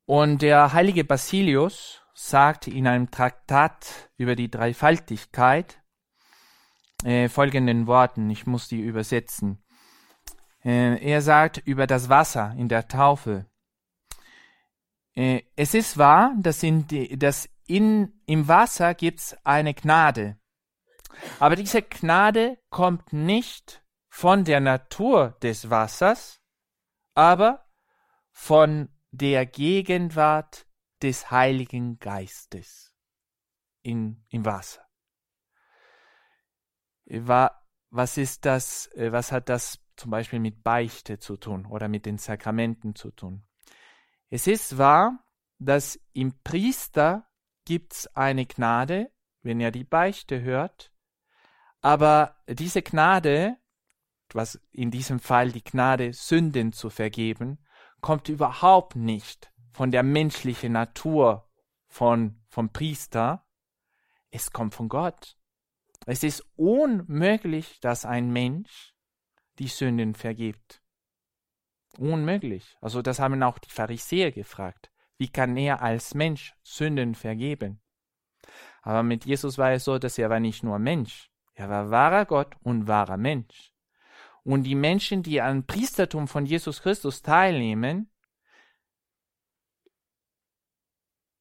Und 0.04 0.42
der 0.42 0.72
heilige 0.72 1.04
Basilius 1.04 2.02
sagt 2.14 2.68
in 2.68 2.86
einem 2.86 3.10
Traktat 3.10 4.10
über 4.16 4.36
die 4.36 4.50
Dreifaltigkeit, 4.50 5.82
äh, 7.04 7.28
folgenden 7.28 7.86
Worten. 7.86 8.30
Ich 8.30 8.46
muss 8.46 8.68
die 8.68 8.80
übersetzen. 8.80 9.62
Äh, 10.64 11.04
er 11.04 11.22
sagt 11.22 11.58
über 11.58 11.86
das 11.86 12.08
Wasser 12.08 12.54
in 12.56 12.68
der 12.68 12.88
Taufe. 12.88 13.46
Äh, 15.16 15.42
es 15.56 15.74
ist 15.74 15.98
wahr, 15.98 16.34
dass, 16.38 16.62
in, 16.62 16.86
die, 16.86 17.18
dass 17.18 17.48
in, 17.66 18.20
im 18.26 18.46
Wasser 18.46 18.94
gibt's 18.94 19.36
eine 19.44 19.74
Gnade. 19.74 20.38
Aber 21.40 21.56
diese 21.56 21.82
Gnade 21.82 22.58
kommt 22.68 23.12
nicht 23.12 23.82
von 24.08 24.44
der 24.44 24.60
Natur 24.60 25.36
des 25.42 25.70
Wassers, 25.70 26.40
aber 27.14 27.66
von 28.30 28.90
der 29.10 29.46
Gegenwart 29.46 30.66
des 31.02 31.30
Heiligen 31.30 31.98
Geistes 31.98 32.94
in, 33.82 34.22
im 34.28 34.44
Wasser. 34.44 34.86
Was 37.06 38.18
ist 38.18 38.44
das, 38.44 38.88
äh, 38.92 39.12
was 39.12 39.32
hat 39.32 39.48
das 39.48 39.80
zum 39.96 40.10
Beispiel 40.10 40.40
mit 40.40 40.62
Beichte 40.62 41.18
zu 41.18 41.38
tun 41.38 41.64
oder 41.64 41.88
mit 41.88 42.04
den 42.04 42.18
Sakramenten 42.18 42.94
zu 42.94 43.10
tun? 43.10 43.45
Es 44.28 44.46
ist 44.46 44.78
wahr, 44.78 45.24
dass 45.58 45.98
im 46.12 46.32
Priester 46.42 47.28
gibt's 47.64 48.06
eine 48.08 48.46
Gnade, 48.46 49.10
wenn 49.42 49.60
er 49.60 49.70
die 49.70 49.84
Beichte 49.84 50.42
hört, 50.42 50.92
aber 51.80 52.36
diese 52.48 52.82
Gnade, 52.82 53.56
was 54.32 54.60
in 54.72 54.90
diesem 54.90 55.20
Fall 55.20 55.52
die 55.52 55.62
Gnade, 55.62 56.12
Sünden 56.12 56.72
zu 56.72 56.90
vergeben, 56.90 57.64
kommt 58.00 58.28
überhaupt 58.28 58.96
nicht 58.96 59.52
von 59.72 59.90
der 59.90 60.02
menschlichen 60.02 60.72
Natur 60.72 61.48
von, 61.86 62.42
vom 62.48 62.72
Priester, 62.72 63.46
es 64.30 64.50
kommt 64.50 64.74
von 64.74 64.88
Gott. 64.88 65.38
Es 66.06 66.22
ist 66.22 66.44
unmöglich, 66.56 67.80
dass 67.80 68.04
ein 68.04 68.32
Mensch 68.32 68.94
die 69.58 69.68
Sünden 69.68 70.14
vergibt. 70.14 70.82
Unmöglich. 71.98 72.76
Also 72.80 73.02
das 73.02 73.18
haben 73.18 73.42
auch 73.42 73.58
die 73.58 73.70
Pharisäer 73.70 74.32
gefragt. 74.32 74.90
Wie 75.18 75.28
kann 75.28 75.56
er 75.56 75.82
als 75.82 76.14
Mensch 76.14 76.54
Sünden 76.62 77.14
vergeben? 77.14 77.80
Aber 78.82 79.02
mit 79.02 79.24
Jesus 79.24 79.58
war 79.58 79.72
es 79.72 79.84
so, 79.84 79.98
dass 79.98 80.18
er 80.18 80.30
war 80.30 80.40
nicht 80.40 80.62
nur 80.62 80.78
Mensch, 80.78 81.30
er 81.54 81.68
war 81.68 81.90
wahrer 81.90 82.26
Gott 82.26 82.54
und 82.62 82.86
wahrer 82.86 83.16
Mensch. 83.16 83.72
Und 84.44 84.62
die 84.62 84.76
Menschen, 84.76 85.22
die 85.22 85.40
am 85.40 85.66
Priestertum 85.66 86.28
von 86.28 86.46
Jesus 86.46 86.82
Christus 86.82 87.22
teilnehmen, 87.22 88.10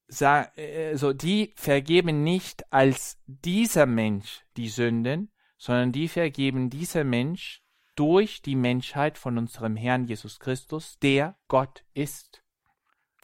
also 0.08 1.12
die 1.12 1.52
vergeben 1.56 2.22
nicht 2.22 2.72
als 2.72 3.18
dieser 3.26 3.86
Mensch 3.86 4.44
die 4.56 4.68
Sünden, 4.68 5.32
sondern 5.58 5.92
die 5.92 6.08
vergeben 6.08 6.70
dieser 6.70 7.04
Mensch 7.04 7.62
durch 7.96 8.42
die 8.42 8.54
Menschheit 8.54 9.18
von 9.18 9.38
unserem 9.38 9.74
Herrn 9.74 10.04
Jesus 10.04 10.38
Christus, 10.38 10.98
der 11.00 11.36
Gott 11.48 11.84
ist. 11.94 12.42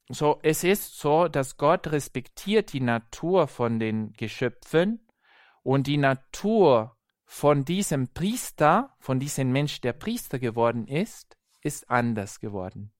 So, 0.08 0.40
es 0.42 0.64
ist 0.64 0.98
so, 0.98 1.28
dass 1.28 1.56
Gott 1.56 1.92
respektiert 1.92 2.72
die 2.72 2.80
Natur 2.80 3.46
von 3.46 3.78
den 3.78 4.12
Geschöpfen 4.14 5.06
und 5.62 5.86
die 5.86 5.96
Natur 5.96 6.96
von 7.24 7.64
diesem 7.64 8.08
Priester, 8.08 8.94
von 8.98 9.20
diesem 9.20 9.52
Mensch, 9.52 9.80
der 9.80 9.94
Priester 9.94 10.38
geworden 10.38 10.86
ist, 10.86 11.38
ist 11.62 11.88
anders 11.88 12.40
geworden. 12.40 12.92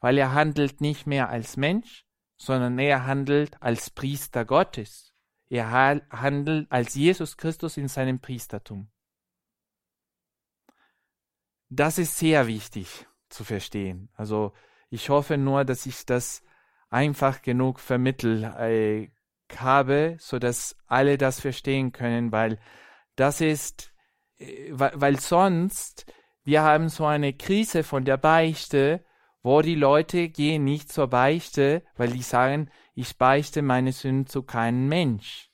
Weil 0.00 0.16
er 0.16 0.32
handelt 0.32 0.80
nicht 0.80 1.06
mehr 1.06 1.28
als 1.28 1.56
Mensch, 1.56 2.06
sondern 2.38 2.78
er 2.78 3.04
handelt 3.06 3.60
als 3.62 3.90
Priester 3.90 4.46
Gottes. 4.46 5.12
Er 5.50 5.70
handelt 5.70 6.70
als 6.72 6.94
Jesus 6.94 7.36
Christus 7.36 7.76
in 7.76 7.88
seinem 7.88 8.20
Priestertum. 8.20 8.88
Das 11.70 11.98
ist 11.98 12.18
sehr 12.18 12.48
wichtig 12.48 13.06
zu 13.28 13.44
verstehen. 13.44 14.08
Also 14.16 14.52
ich 14.90 15.08
hoffe 15.08 15.38
nur, 15.38 15.64
dass 15.64 15.86
ich 15.86 16.04
das 16.04 16.42
einfach 16.90 17.42
genug 17.42 17.78
vermittelt 17.78 18.42
äh, 18.42 19.10
habe, 19.56 20.16
so 20.18 20.40
dass 20.40 20.76
alle 20.86 21.16
das 21.16 21.40
verstehen 21.40 21.92
können, 21.92 22.32
weil 22.32 22.58
das 23.14 23.40
ist, 23.40 23.92
äh, 24.38 24.70
weil, 24.72 24.92
weil 24.94 25.20
sonst 25.20 26.12
wir 26.42 26.62
haben 26.62 26.88
so 26.88 27.06
eine 27.06 27.34
Krise 27.34 27.84
von 27.84 28.04
der 28.04 28.16
Beichte, 28.16 29.04
wo 29.42 29.62
die 29.62 29.76
Leute 29.76 30.28
gehen 30.28 30.64
nicht 30.64 30.92
zur 30.92 31.06
Beichte, 31.06 31.84
weil 31.96 32.10
die 32.10 32.22
sagen, 32.22 32.68
ich 32.94 33.16
beichte 33.16 33.62
meine 33.62 33.92
Sünden 33.92 34.26
zu 34.26 34.42
keinem 34.42 34.88
Mensch. 34.88 35.49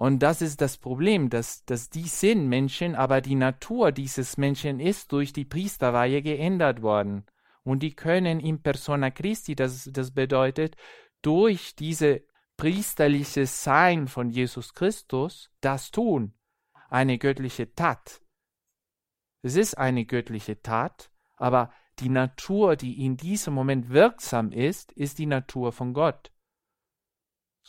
Und 0.00 0.20
das 0.20 0.40
ist 0.40 0.62
das 0.62 0.78
Problem, 0.78 1.28
dass, 1.28 1.62
dass 1.66 1.90
die 1.90 2.08
sind 2.08 2.48
Menschen, 2.48 2.94
aber 2.94 3.20
die 3.20 3.34
Natur 3.34 3.92
dieses 3.92 4.38
Menschen 4.38 4.80
ist 4.80 5.12
durch 5.12 5.34
die 5.34 5.44
Priesterweihe 5.44 6.22
geändert 6.22 6.80
worden. 6.80 7.26
Und 7.64 7.82
die 7.82 7.94
können 7.94 8.40
in 8.40 8.62
persona 8.62 9.10
Christi, 9.10 9.54
das, 9.54 9.90
das 9.92 10.12
bedeutet, 10.12 10.74
durch 11.20 11.76
diese 11.76 12.22
priesterliche 12.56 13.46
Sein 13.46 14.08
von 14.08 14.30
Jesus 14.30 14.72
Christus 14.72 15.50
das 15.60 15.90
tun. 15.90 16.32
Eine 16.88 17.18
göttliche 17.18 17.74
Tat. 17.74 18.22
Es 19.42 19.54
ist 19.54 19.76
eine 19.76 20.06
göttliche 20.06 20.62
Tat, 20.62 21.10
aber 21.36 21.74
die 21.98 22.08
Natur, 22.08 22.76
die 22.76 23.04
in 23.04 23.18
diesem 23.18 23.52
Moment 23.52 23.90
wirksam 23.90 24.50
ist, 24.50 24.92
ist 24.92 25.18
die 25.18 25.26
Natur 25.26 25.72
von 25.72 25.92
Gott. 25.92 26.32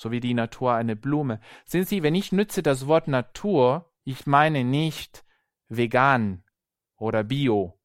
So 0.01 0.09
wie 0.09 0.19
die 0.19 0.33
Natur 0.33 0.73
eine 0.73 0.95
Blume. 0.95 1.39
Sehen 1.63 1.85
Sie, 1.85 2.01
wenn 2.01 2.15
ich 2.15 2.31
nütze 2.31 2.63
das 2.63 2.87
Wort 2.87 3.07
Natur, 3.07 3.93
ich 4.03 4.25
meine 4.25 4.63
nicht 4.63 5.23
vegan 5.69 6.43
oder 6.97 7.23
bio. 7.23 7.79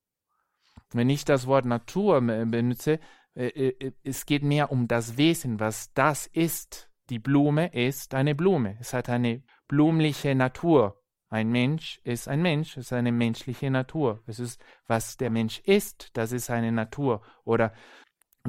Wenn 0.92 1.10
ich 1.10 1.26
das 1.26 1.46
Wort 1.46 1.66
Natur 1.66 2.22
benutze, 2.22 3.00
äh, 3.34 3.48
äh, 3.48 3.92
es 4.02 4.24
geht 4.24 4.42
mehr 4.42 4.72
um 4.72 4.88
das 4.88 5.18
Wesen, 5.18 5.60
was 5.60 5.92
das 5.92 6.26
ist. 6.26 6.90
Die 7.10 7.18
Blume 7.18 7.66
ist 7.74 8.14
eine 8.14 8.34
Blume. 8.34 8.78
Es 8.80 8.94
hat 8.94 9.10
eine 9.10 9.42
blumliche 9.68 10.34
Natur. 10.34 11.02
Ein 11.28 11.50
Mensch 11.50 12.00
ist 12.02 12.28
ein 12.28 12.40
Mensch, 12.40 12.78
ist 12.78 12.94
eine 12.94 13.12
menschliche 13.12 13.70
Natur. 13.70 14.22
Es 14.26 14.38
ist, 14.38 14.58
was 14.86 15.18
der 15.18 15.28
Mensch 15.28 15.58
ist, 15.66 16.16
das 16.16 16.32
ist 16.32 16.48
eine 16.48 16.72
Natur. 16.72 17.20
Oder 17.44 17.74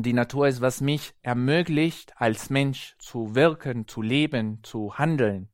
die 0.06 0.14
Natur 0.14 0.48
ist, 0.48 0.62
was 0.62 0.82
mich 0.82 1.14
ermöglicht, 1.22 2.14
als 2.18 2.50
Mensch 2.50 2.96
zu 3.00 3.36
wirken, 3.36 3.88
zu 3.88 4.02
leben, 4.02 4.64
zu 4.64 4.98
handeln. 4.98 5.50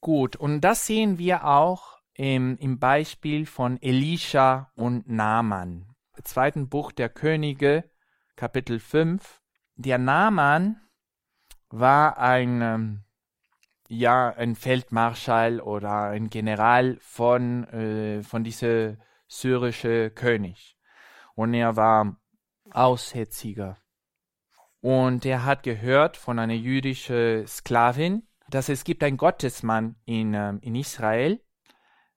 Gut, 0.00 0.36
und 0.36 0.60
das 0.60 0.86
sehen 0.86 1.18
wir 1.18 1.44
auch 1.44 1.98
im, 2.14 2.56
im 2.58 2.78
Beispiel 2.78 3.46
von 3.46 3.80
Elisha 3.82 4.70
und 4.74 5.08
Naaman. 5.08 5.94
Im 6.16 6.24
zweiten 6.24 6.68
Buch 6.68 6.92
der 6.92 7.08
Könige, 7.08 7.90
Kapitel 8.36 8.78
5. 8.78 9.40
Der 9.76 9.98
Naaman 9.98 10.80
war 11.70 12.18
ein 12.18 12.62
ähm, 12.62 13.04
ja 13.90 14.30
ein 14.30 14.54
Feldmarschall 14.54 15.60
oder 15.60 16.04
ein 16.10 16.30
General 16.30 16.96
von, 17.00 17.64
äh, 17.64 18.22
von 18.22 18.44
dieser 18.44 18.96
syrische 19.26 20.10
König. 20.10 20.76
Und 21.34 21.54
er 21.54 21.76
war 21.76 22.16
Aussätziger. 22.72 23.78
Und 24.80 25.26
er 25.26 25.44
hat 25.44 25.62
gehört 25.62 26.16
von 26.16 26.38
einer 26.38 26.54
jüdischen 26.54 27.46
Sklavin, 27.46 28.26
dass 28.48 28.68
es 28.68 28.84
gibt 28.84 29.02
einen 29.04 29.16
Gottesmann 29.16 29.96
in, 30.04 30.34
ähm, 30.34 30.58
in 30.62 30.74
Israel, 30.74 31.40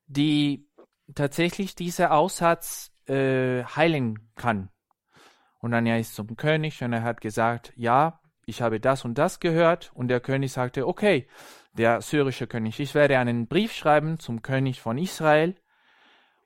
die 0.08 0.70
tatsächlich 1.14 1.76
diese 1.76 2.12
Aussatz 2.12 2.92
äh, 3.08 3.64
heilen 3.64 4.32
kann. 4.36 4.70
Und 5.60 5.72
dann 5.72 5.86
er 5.86 6.00
ist 6.00 6.16
zum 6.16 6.36
König 6.36 6.84
und 6.84 6.94
er 6.94 7.04
hat 7.04 7.22
gesagt, 7.22 7.74
ja, 7.76 8.20
ich 8.46 8.62
habe 8.62 8.80
das 8.80 9.06
und 9.06 9.18
das 9.18 9.40
gehört. 9.40 9.92
Und 9.94 10.08
der 10.10 10.20
König 10.20 10.52
sagte, 10.52 10.88
okay, 10.88 11.28
der 11.74 12.02
syrische 12.02 12.48
König. 12.48 12.80
Ich 12.80 12.96
werde 12.96 13.18
einen 13.18 13.48
Brief 13.48 13.74
schreiben 13.74 14.20
zum 14.20 14.42
König 14.42 14.82
von 14.82 14.98
Israel 14.98 15.56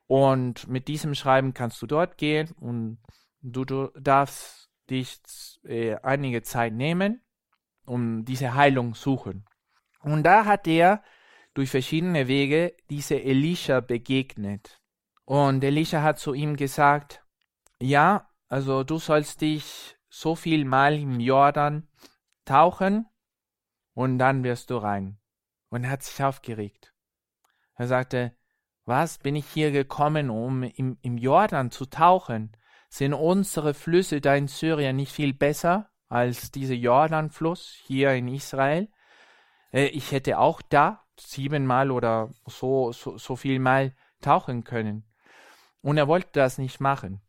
und 0.06 0.68
mit 0.68 0.88
diesem 0.88 1.14
Schreiben 1.14 1.52
kannst 1.54 1.82
du 1.82 1.86
dort 1.86 2.16
gehen 2.16 2.50
und 2.60 2.98
du, 3.42 3.64
du 3.64 3.88
darfst 3.98 4.70
dich 4.90 5.20
äh, 5.64 5.96
einige 5.96 6.42
Zeit 6.42 6.72
nehmen, 6.72 7.22
um 7.84 8.24
diese 8.24 8.54
Heilung 8.54 8.94
suchen. 8.94 9.44
Und 10.00 10.22
da 10.22 10.44
hat 10.44 10.66
er 10.66 11.02
durch 11.54 11.70
verschiedene 11.70 12.28
Wege 12.28 12.74
diese 12.88 13.20
Elisha 13.20 13.80
begegnet. 13.80 14.80
Und 15.24 15.62
Elisha 15.64 16.02
hat 16.02 16.18
zu 16.18 16.32
ihm 16.34 16.56
gesagt, 16.56 17.22
ja, 17.80 18.28
also 18.48 18.84
du 18.84 18.98
sollst 18.98 19.40
dich 19.40 19.96
so 20.08 20.34
viel 20.34 20.64
mal 20.64 20.94
im 20.94 21.20
Jordan 21.20 21.88
tauchen 22.44 23.06
und 23.92 24.18
dann 24.18 24.42
wirst 24.44 24.70
du 24.70 24.76
rein. 24.76 25.18
Und 25.68 25.84
er 25.84 25.90
hat 25.90 26.02
sich 26.02 26.22
aufgeregt. 26.22 26.94
Er 27.74 27.88
sagte, 27.88 28.34
was 28.84 29.18
bin 29.18 29.36
ich 29.36 29.46
hier 29.46 29.70
gekommen, 29.70 30.30
um 30.30 30.62
im, 30.62 30.96
im 31.02 31.18
Jordan 31.18 31.70
zu 31.70 31.84
tauchen? 31.84 32.52
Sind 32.88 33.14
unsere 33.14 33.74
Flüsse 33.74 34.20
da 34.20 34.34
in 34.34 34.48
Syrien 34.48 34.96
nicht 34.96 35.12
viel 35.12 35.34
besser 35.34 35.90
als 36.08 36.50
dieser 36.50 36.74
Jordanfluss 36.74 37.76
hier 37.84 38.12
in 38.12 38.28
Israel? 38.28 38.88
Äh, 39.72 39.86
ich 39.86 40.12
hätte 40.12 40.38
auch 40.38 40.62
da 40.62 41.04
siebenmal 41.20 41.90
oder 41.90 42.30
so, 42.46 42.92
so, 42.92 43.18
so 43.18 43.36
viel 43.36 43.58
Mal 43.58 43.94
tauchen 44.20 44.64
können. 44.64 45.04
Und 45.80 45.98
er 45.98 46.08
wollte 46.08 46.30
das 46.32 46.58
nicht 46.58 46.80
machen. 46.80 47.20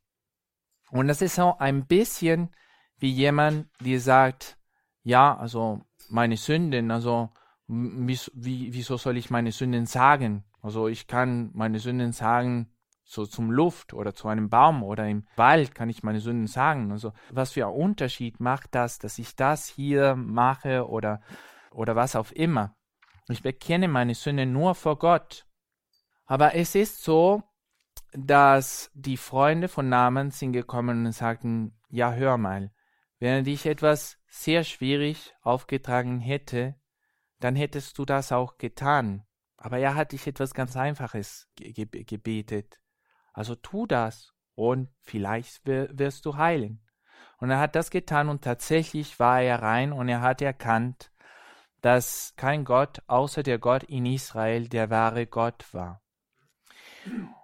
Und 0.92 1.08
das 1.08 1.22
ist 1.22 1.36
so 1.36 1.58
ein 1.58 1.86
bisschen 1.86 2.50
wie 2.98 3.12
jemand, 3.12 3.70
der 3.80 4.00
sagt, 4.00 4.58
ja, 5.04 5.36
also 5.38 5.82
meine 6.10 6.38
Sünden, 6.38 6.92
also 6.92 7.30
wie, 7.68 8.20
wie, 8.34 8.74
wieso 8.74 8.98
soll 8.98 9.18
ich 9.18 9.30
meine 9.30 9.52
Sünden 9.52 9.86
sagen? 9.86 10.44
Also 10.62 10.88
ich 10.88 11.08
kann 11.08 11.52
meine 11.54 11.80
Sünden 11.80 12.12
sagen, 12.12 12.70
so 13.10 13.26
zum 13.26 13.50
Luft 13.50 13.94
oder 13.96 14.14
zu 14.14 14.28
einem 14.28 14.50
Baum 14.50 14.84
oder 14.84 15.08
im 15.08 15.26
Wald 15.36 15.74
kann 15.74 15.90
ich 15.90 16.04
meine 16.04 16.20
Sünden 16.20 16.46
sagen. 16.46 16.92
Also 16.92 17.12
was 17.32 17.54
für 17.54 17.66
einen 17.66 17.76
Unterschied 17.76 18.40
macht 18.40 18.76
das, 18.76 19.00
dass 19.00 19.18
ich 19.18 19.36
das 19.36 19.66
hier 19.66 20.16
mache 20.16 20.88
oder, 20.88 21.20
oder 21.72 21.96
was 21.96 22.16
auch 22.16 22.32
immer. 22.32 22.76
Ich 23.28 23.42
bekenne 23.42 23.88
meine 23.88 24.14
Sünden 24.14 24.54
nur 24.54 24.76
vor 24.76 25.00
Gott. 25.00 25.48
Aber 26.26 26.54
es 26.54 26.76
ist 26.76 27.02
so, 27.02 27.42
dass 28.14 28.92
die 28.94 29.18
Freunde 29.18 29.70
von 29.70 29.90
Naaman 29.90 30.30
sind 30.30 30.54
gekommen 30.54 31.08
und 31.08 31.12
sagten, 31.12 31.80
ja, 31.90 32.14
hör 32.14 32.38
mal, 32.38 32.72
wenn 33.18 33.44
dich 33.44 33.66
etwas 33.66 34.20
sehr 34.28 34.64
schwierig 34.64 35.34
aufgetragen 35.42 36.20
hätte, 36.20 36.76
dann 37.40 37.56
hättest 37.56 37.98
du 37.98 38.06
das 38.06 38.32
auch 38.32 38.60
getan. 38.60 39.26
Aber 39.58 39.80
er 39.80 39.96
hat 39.96 40.12
dich 40.12 40.28
etwas 40.28 40.54
ganz 40.54 40.78
Einfaches 40.78 41.48
ge 41.56 41.74
gebetet. 41.74 42.80
Also 43.34 43.56
tu 43.56 43.86
das 43.86 44.34
und 44.56 44.90
vielleicht 45.02 45.66
wirst 45.66 46.26
du 46.26 46.38
heilen. 46.38 46.82
Und 47.38 47.50
er 47.50 47.60
hat 47.60 47.76
das 47.76 47.90
getan 47.90 48.28
und 48.30 48.44
tatsächlich 48.44 49.20
war 49.20 49.42
er 49.42 49.62
rein 49.62 49.94
und 49.94 50.10
er 50.10 50.22
hat 50.22 50.42
erkannt, 50.42 51.12
dass 51.82 52.34
kein 52.36 52.66
Gott 52.66 53.02
außer 53.08 53.44
der 53.44 53.60
Gott 53.60 53.84
in 53.84 54.06
Israel 54.06 54.68
der 54.68 54.90
wahre 54.90 55.26
Gott 55.26 55.74
war. 55.74 56.02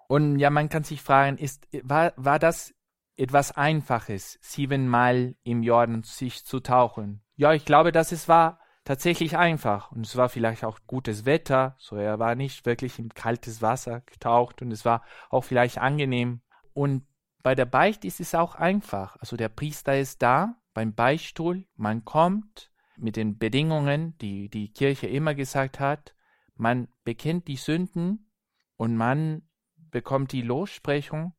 Und 0.07 0.39
ja, 0.39 0.49
man 0.49 0.69
kann 0.69 0.83
sich 0.83 1.01
fragen, 1.01 1.37
ist, 1.37 1.67
war, 1.83 2.13
war 2.17 2.39
das 2.39 2.73
etwas 3.15 3.53
Einfaches, 3.53 4.37
siebenmal 4.41 5.35
im 5.43 5.63
Jordan 5.63 6.03
sich 6.03 6.45
zu 6.45 6.59
tauchen? 6.59 7.23
Ja, 7.37 7.53
ich 7.53 7.65
glaube, 7.65 7.91
dass 7.91 8.11
es 8.11 8.27
war 8.27 8.59
tatsächlich 8.85 9.37
einfach. 9.37 9.91
Und 9.91 10.05
es 10.05 10.15
war 10.15 10.29
vielleicht 10.29 10.63
auch 10.63 10.79
gutes 10.87 11.25
Wetter, 11.25 11.75
so 11.77 11.97
er 11.97 12.19
war 12.19 12.35
nicht 12.35 12.65
wirklich 12.65 12.97
in 12.97 13.09
kaltes 13.09 13.61
Wasser 13.61 14.01
getaucht 14.01 14.61
und 14.61 14.71
es 14.71 14.85
war 14.85 15.03
auch 15.29 15.43
vielleicht 15.43 15.79
angenehm. 15.79 16.41
Und 16.73 17.05
bei 17.43 17.55
der 17.55 17.65
Beicht 17.65 18.05
ist 18.05 18.21
es 18.21 18.33
auch 18.33 18.55
einfach. 18.55 19.17
Also 19.17 19.35
der 19.35 19.49
Priester 19.49 19.99
ist 19.99 20.21
da 20.21 20.55
beim 20.73 20.93
Beichtstuhl, 20.93 21.65
man 21.75 22.05
kommt 22.05 22.71
mit 22.97 23.17
den 23.17 23.37
Bedingungen, 23.37 24.17
die 24.19 24.49
die 24.49 24.71
Kirche 24.71 25.07
immer 25.07 25.35
gesagt 25.35 25.79
hat, 25.79 26.15
man 26.55 26.87
bekennt 27.03 27.47
die 27.47 27.57
Sünden 27.57 28.31
und 28.77 28.95
man 28.95 29.43
bekommt 29.91 30.31
die 30.31 30.41
Lossprechung 30.41 31.33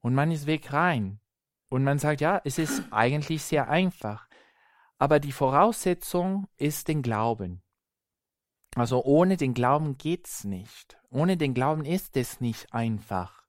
und 0.00 0.14
man 0.14 0.30
ist 0.30 0.46
weg 0.46 0.72
rein. 0.72 1.20
Und 1.68 1.84
man 1.84 1.98
sagt, 1.98 2.20
ja, 2.20 2.40
es 2.44 2.58
ist 2.58 2.82
eigentlich 2.90 3.42
sehr 3.42 3.68
einfach. 3.68 4.26
Aber 5.00 5.18
die 5.18 5.32
Voraussetzung 5.32 6.46
ist 6.58 6.88
den 6.88 7.00
Glauben. 7.00 7.62
Also 8.76 9.02
ohne 9.02 9.38
den 9.38 9.54
Glauben 9.54 9.96
geht's 9.96 10.44
nicht. 10.44 10.98
Ohne 11.08 11.38
den 11.38 11.54
Glauben 11.54 11.86
ist 11.86 12.18
es 12.18 12.42
nicht 12.42 12.74
einfach. 12.74 13.46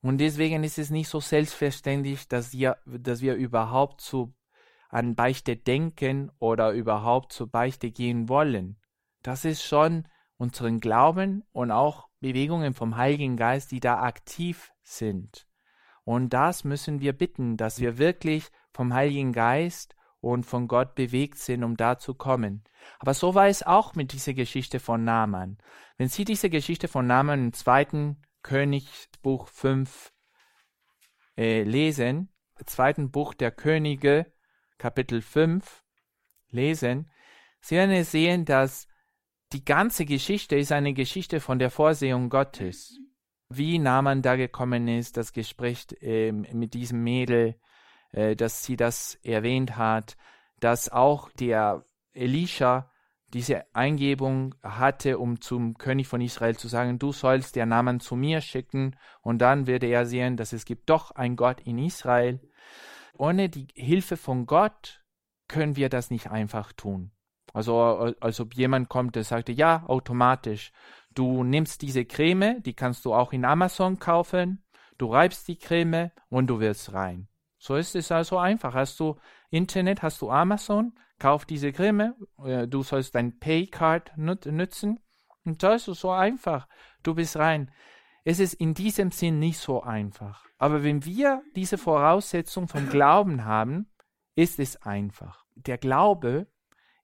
Und 0.00 0.18
deswegen 0.18 0.64
ist 0.64 0.78
es 0.78 0.90
nicht 0.90 1.08
so 1.08 1.20
selbstverständlich, 1.20 2.26
dass 2.26 2.52
wir, 2.52 2.78
dass 2.84 3.20
wir 3.20 3.36
überhaupt 3.36 4.00
zu, 4.00 4.34
an 4.88 5.14
Beichte 5.14 5.56
denken 5.56 6.32
oder 6.40 6.72
überhaupt 6.72 7.32
zur 7.32 7.48
Beichte 7.48 7.92
gehen 7.92 8.28
wollen. 8.28 8.76
Das 9.22 9.44
ist 9.44 9.62
schon 9.62 10.08
unseren 10.36 10.80
Glauben 10.80 11.44
und 11.52 11.70
auch 11.70 12.08
Bewegungen 12.18 12.74
vom 12.74 12.96
Heiligen 12.96 13.36
Geist, 13.36 13.70
die 13.70 13.78
da 13.78 14.00
aktiv 14.00 14.72
sind. 14.82 15.46
Und 16.02 16.30
das 16.30 16.64
müssen 16.64 17.00
wir 17.00 17.12
bitten, 17.12 17.56
dass 17.56 17.78
wir 17.78 17.98
wirklich 17.98 18.48
vom 18.72 18.92
Heiligen 18.92 19.32
Geist 19.32 19.94
und 20.22 20.46
von 20.46 20.68
Gott 20.68 20.94
bewegt 20.94 21.36
sind, 21.38 21.64
um 21.64 21.76
da 21.76 21.98
zu 21.98 22.14
kommen. 22.14 22.64
Aber 22.98 23.12
so 23.12 23.34
war 23.34 23.48
es 23.48 23.62
auch 23.62 23.94
mit 23.94 24.12
dieser 24.12 24.34
Geschichte 24.34 24.80
von 24.80 25.04
Naaman. 25.04 25.58
Wenn 25.98 26.08
Sie 26.08 26.24
diese 26.24 26.48
Geschichte 26.48 26.88
von 26.88 27.06
Naaman 27.06 27.46
im 27.46 27.52
zweiten 27.52 28.22
Königsbuch 28.42 29.48
5 29.48 30.12
äh, 31.36 31.64
lesen, 31.64 32.32
zweiten 32.64 33.10
Buch 33.10 33.34
der 33.34 33.50
Könige, 33.50 34.32
Kapitel 34.78 35.22
5, 35.22 35.84
lesen, 36.50 37.10
Sie 37.60 37.76
werden 37.76 38.04
sehen, 38.04 38.44
dass 38.44 38.86
die 39.52 39.64
ganze 39.64 40.04
Geschichte 40.06 40.56
ist 40.56 40.72
eine 40.72 40.94
Geschichte 40.94 41.40
von 41.40 41.58
der 41.58 41.70
Vorsehung 41.70 42.30
Gottes. 42.30 42.98
Wie 43.48 43.78
Naaman 43.78 44.22
da 44.22 44.36
gekommen 44.36 44.88
ist, 44.88 45.16
das 45.16 45.32
Gespräch 45.32 45.86
äh, 46.00 46.32
mit 46.32 46.74
diesem 46.74 47.02
Mädel, 47.02 47.56
dass 48.12 48.64
sie 48.64 48.76
das 48.76 49.18
erwähnt 49.22 49.76
hat, 49.76 50.16
dass 50.60 50.90
auch 50.90 51.30
der 51.30 51.84
Elisha 52.12 52.90
diese 53.32 53.64
Eingebung 53.74 54.54
hatte, 54.62 55.18
um 55.18 55.40
zum 55.40 55.78
König 55.78 56.06
von 56.06 56.20
Israel 56.20 56.56
zu 56.56 56.68
sagen, 56.68 56.98
du 56.98 57.12
sollst 57.12 57.56
der 57.56 57.64
Naaman 57.64 58.00
zu 58.00 58.14
mir 58.14 58.42
schicken, 58.42 58.96
und 59.22 59.38
dann 59.38 59.66
würde 59.66 59.86
er 59.86 60.04
sehen, 60.04 60.36
dass 60.36 60.52
es 60.52 60.66
gibt 60.66 60.90
doch 60.90 61.12
ein 61.12 61.36
Gott 61.36 61.60
in 61.62 61.78
Israel. 61.78 62.40
Ohne 63.16 63.48
die 63.48 63.68
Hilfe 63.74 64.16
von 64.16 64.46
Gott 64.46 65.02
können 65.48 65.76
wir 65.76 65.88
das 65.88 66.10
nicht 66.10 66.30
einfach 66.30 66.72
tun. 66.72 67.12
Also 67.54 68.14
als 68.20 68.40
ob 68.40 68.54
jemand 68.54 68.88
kommt, 68.88 69.16
der 69.16 69.24
sagte, 69.24 69.52
ja, 69.52 69.84
automatisch. 69.86 70.72
Du 71.14 71.44
nimmst 71.44 71.82
diese 71.82 72.04
Creme, 72.04 72.62
die 72.62 72.74
kannst 72.74 73.04
du 73.04 73.12
auch 73.14 73.32
in 73.32 73.44
Amazon 73.44 73.98
kaufen, 73.98 74.64
du 74.96 75.06
reibst 75.06 75.46
die 75.48 75.56
Creme 75.56 76.10
und 76.30 76.46
du 76.46 76.60
wirst 76.60 76.92
rein. 76.94 77.28
So 77.62 77.76
ist 77.76 77.94
es 77.94 78.10
also 78.10 78.38
einfach. 78.38 78.74
Hast 78.74 78.98
du 78.98 79.14
Internet, 79.48 80.02
hast 80.02 80.20
du 80.20 80.32
Amazon, 80.32 80.98
kauf 81.20 81.44
diese 81.44 81.70
Creme, 81.70 82.16
äh, 82.44 82.66
du 82.66 82.82
sollst 82.82 83.14
dein 83.14 83.38
Paycard 83.38 84.10
nützen 84.16 84.98
und 85.44 85.62
das 85.62 85.86
ist 85.86 86.00
so 86.00 86.10
einfach. 86.10 86.66
Du 87.04 87.14
bist 87.14 87.36
rein. 87.36 87.70
Es 88.24 88.40
ist 88.40 88.54
in 88.54 88.74
diesem 88.74 89.12
Sinn 89.12 89.38
nicht 89.38 89.58
so 89.58 89.80
einfach. 89.80 90.44
Aber 90.58 90.82
wenn 90.82 91.04
wir 91.04 91.40
diese 91.54 91.78
Voraussetzung 91.78 92.66
vom 92.66 92.88
Glauben 92.88 93.44
haben, 93.44 93.86
ist 94.34 94.58
es 94.58 94.82
einfach. 94.82 95.44
Der 95.54 95.78
Glaube 95.78 96.48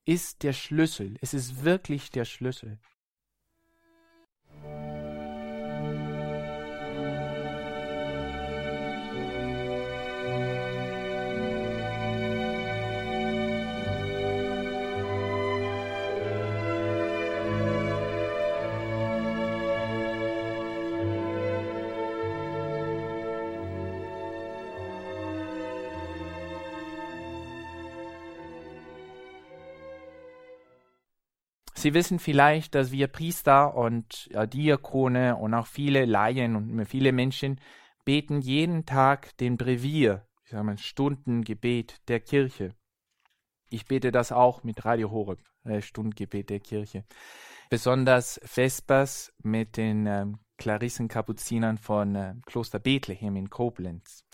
ist 0.05 0.43
der 0.43 0.55
Schlüssel. 0.55 1.19
Es 1.21 1.35
ist 1.35 1.63
wirklich 1.63 2.11
der 2.11 2.25
Schlüssel. 2.25 2.81
Sie 31.79 31.95
wissen 31.95 32.19
vielleicht, 32.19 32.75
dass 32.75 32.91
wir 32.91 33.07
Priester 33.07 33.77
und 33.77 34.29
ja, 34.33 34.47
Diakone 34.47 35.37
und 35.37 35.55
auch 35.55 35.69
viele 35.69 36.07
Laien 36.07 36.57
und 36.57 36.85
viele 36.87 37.13
Menschen 37.13 37.61
beten 38.05 38.41
jeden 38.41 38.85
Tag 38.85 39.37
den 39.37 39.57
Brevier, 39.57 40.27
ich 40.43 40.51
sage 40.51 40.65
mal 40.65 40.77
Stundengebet 40.77 42.01
der 42.09 42.19
Kirche. 42.19 42.75
Ich 43.71 43.87
bete 43.87 44.11
das 44.11 44.33
auch 44.33 44.65
mit 44.65 44.85
Radio 44.85 45.13
Horeb, 45.13 45.39
äh, 45.63 45.81
Stundengebet 45.81 46.51
der 46.51 46.59
Kirche. 46.59 47.05
Besonders 47.71 48.41
Vespers 48.43 49.33
mit 49.45 49.77
den 49.77 50.07
ähm, 50.07 50.39
Klarissenkapuzinern 50.57 51.79
von 51.79 52.17
äh, 52.17 52.35
Kloster 52.45 52.81
Bethlehem 52.81 53.37
in 53.37 53.51
Koblenz 53.51 54.25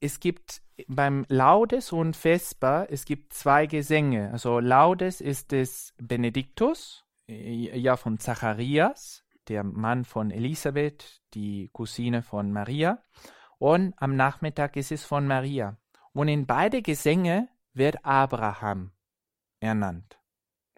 es 0.00 0.20
gibt 0.20 0.62
beim 0.86 1.24
Laudes 1.28 1.92
und 1.92 2.16
Vesper, 2.16 2.86
es 2.90 3.04
gibt 3.04 3.32
zwei 3.32 3.66
Gesänge. 3.66 4.30
Also 4.32 4.60
Laudes 4.60 5.20
ist 5.20 5.52
es 5.52 5.94
Benediktus, 5.98 7.04
äh, 7.28 7.78
ja 7.78 7.96
von 7.96 8.18
Zacharias, 8.18 9.24
der 9.48 9.64
Mann 9.64 10.04
von 10.04 10.30
Elisabeth, 10.30 11.20
die 11.34 11.70
Cousine 11.72 12.22
von 12.22 12.52
Maria. 12.52 13.02
Und 13.58 13.94
am 13.96 14.14
Nachmittag 14.14 14.76
ist 14.76 14.92
es 14.92 15.04
von 15.04 15.26
Maria. 15.26 15.76
Und 16.12 16.28
in 16.28 16.46
beide 16.46 16.82
Gesänge 16.82 17.48
wird 17.72 18.04
Abraham 18.04 18.92
ernannt. 19.60 20.18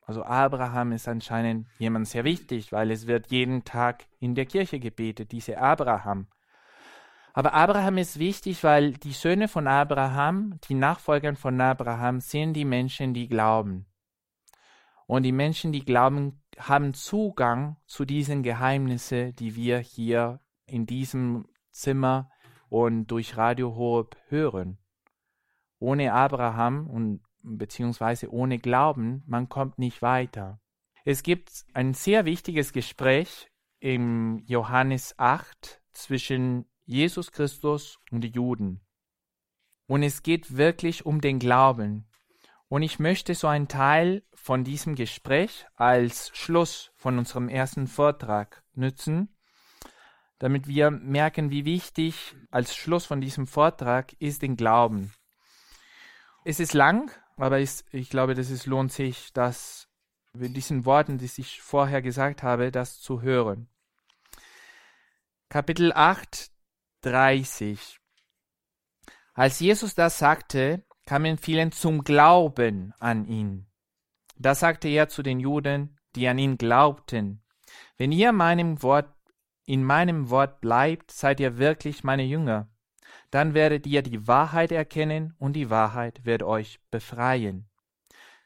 Also 0.02 0.24
Abraham 0.24 0.92
ist 0.92 1.06
anscheinend 1.06 1.68
jemand 1.78 2.08
sehr 2.08 2.24
wichtig, 2.24 2.72
weil 2.72 2.90
es 2.90 3.06
wird 3.06 3.30
jeden 3.30 3.64
Tag 3.64 4.06
in 4.18 4.34
der 4.34 4.46
Kirche 4.46 4.80
gebetet, 4.80 5.30
diese 5.30 5.58
Abraham. 5.58 6.26
Aber 7.32 7.54
Abraham 7.54 7.98
ist 7.98 8.18
wichtig, 8.18 8.64
weil 8.64 8.92
die 8.92 9.12
Söhne 9.12 9.48
von 9.48 9.66
Abraham, 9.66 10.58
die 10.68 10.74
Nachfolger 10.74 11.34
von 11.36 11.60
Abraham, 11.60 12.20
sind 12.20 12.54
die 12.54 12.64
Menschen, 12.64 13.14
die 13.14 13.28
glauben. 13.28 13.86
Und 15.06 15.24
die 15.24 15.32
Menschen, 15.32 15.72
die 15.72 15.84
glauben, 15.84 16.40
haben 16.58 16.94
Zugang 16.94 17.76
zu 17.86 18.04
diesen 18.04 18.42
Geheimnissen, 18.42 19.34
die 19.36 19.56
wir 19.56 19.78
hier 19.78 20.40
in 20.66 20.86
diesem 20.86 21.46
Zimmer 21.70 22.30
und 22.68 23.06
durch 23.08 23.36
Radio 23.36 23.74
Horeb 23.74 24.16
hören. 24.28 24.78
Ohne 25.78 26.12
Abraham 26.12 26.86
und 26.88 27.22
beziehungsweise 27.42 28.30
ohne 28.32 28.58
Glauben, 28.58 29.22
man 29.26 29.48
kommt 29.48 29.78
nicht 29.78 30.02
weiter. 30.02 30.60
Es 31.04 31.22
gibt 31.22 31.64
ein 31.72 31.94
sehr 31.94 32.24
wichtiges 32.24 32.72
Gespräch 32.72 33.50
im 33.80 34.38
Johannes 34.46 35.18
8 35.18 35.80
zwischen 35.92 36.69
Jesus 36.90 37.30
Christus 37.30 38.00
und 38.10 38.22
die 38.22 38.32
Juden. 38.32 38.80
Und 39.86 40.02
es 40.02 40.24
geht 40.24 40.56
wirklich 40.56 41.06
um 41.06 41.20
den 41.20 41.38
Glauben. 41.38 42.04
Und 42.68 42.82
ich 42.82 42.98
möchte 42.98 43.36
so 43.36 43.46
einen 43.46 43.68
Teil 43.68 44.24
von 44.34 44.64
diesem 44.64 44.96
Gespräch 44.96 45.66
als 45.76 46.30
Schluss 46.36 46.90
von 46.96 47.16
unserem 47.16 47.48
ersten 47.48 47.86
Vortrag 47.86 48.64
nützen, 48.74 49.28
damit 50.40 50.66
wir 50.66 50.90
merken, 50.90 51.50
wie 51.50 51.64
wichtig 51.64 52.34
als 52.50 52.74
Schluss 52.74 53.06
von 53.06 53.20
diesem 53.20 53.46
Vortrag 53.46 54.12
ist 54.14 54.42
den 54.42 54.56
Glauben. 54.56 55.12
Es 56.44 56.58
ist 56.58 56.74
lang, 56.74 57.12
aber 57.36 57.60
ich, 57.60 57.84
ich 57.92 58.10
glaube, 58.10 58.34
dass 58.34 58.50
es 58.50 58.66
lohnt 58.66 58.90
sich, 58.90 59.32
das 59.32 59.88
mit 60.32 60.56
diesen 60.56 60.84
Worten, 60.84 61.18
die 61.18 61.30
ich 61.36 61.62
vorher 61.62 62.02
gesagt 62.02 62.42
habe, 62.42 62.72
das 62.72 63.00
zu 63.00 63.22
hören. 63.22 63.68
Kapitel 65.48 65.92
8, 65.92 66.50
30. 67.02 67.98
Als 69.34 69.60
Jesus 69.60 69.94
das 69.94 70.18
sagte, 70.18 70.84
kamen 71.06 71.38
vielen 71.38 71.72
zum 71.72 72.04
Glauben 72.04 72.92
an 72.98 73.24
ihn. 73.24 73.66
Da 74.36 74.54
sagte 74.54 74.88
er 74.88 75.08
zu 75.08 75.22
den 75.22 75.40
Juden, 75.40 75.98
die 76.14 76.28
an 76.28 76.38
ihn 76.38 76.58
glaubten, 76.58 77.42
wenn 77.96 78.12
ihr 78.12 78.32
meinem 78.32 78.82
Wort, 78.82 79.14
in 79.64 79.84
meinem 79.84 80.30
Wort 80.30 80.60
bleibt, 80.60 81.10
seid 81.10 81.40
ihr 81.40 81.58
wirklich 81.58 82.04
meine 82.04 82.24
Jünger. 82.24 82.68
Dann 83.30 83.54
werdet 83.54 83.86
ihr 83.86 84.02
die 84.02 84.26
Wahrheit 84.26 84.72
erkennen 84.72 85.34
und 85.38 85.54
die 85.54 85.70
Wahrheit 85.70 86.24
wird 86.24 86.42
euch 86.42 86.80
befreien. 86.90 87.70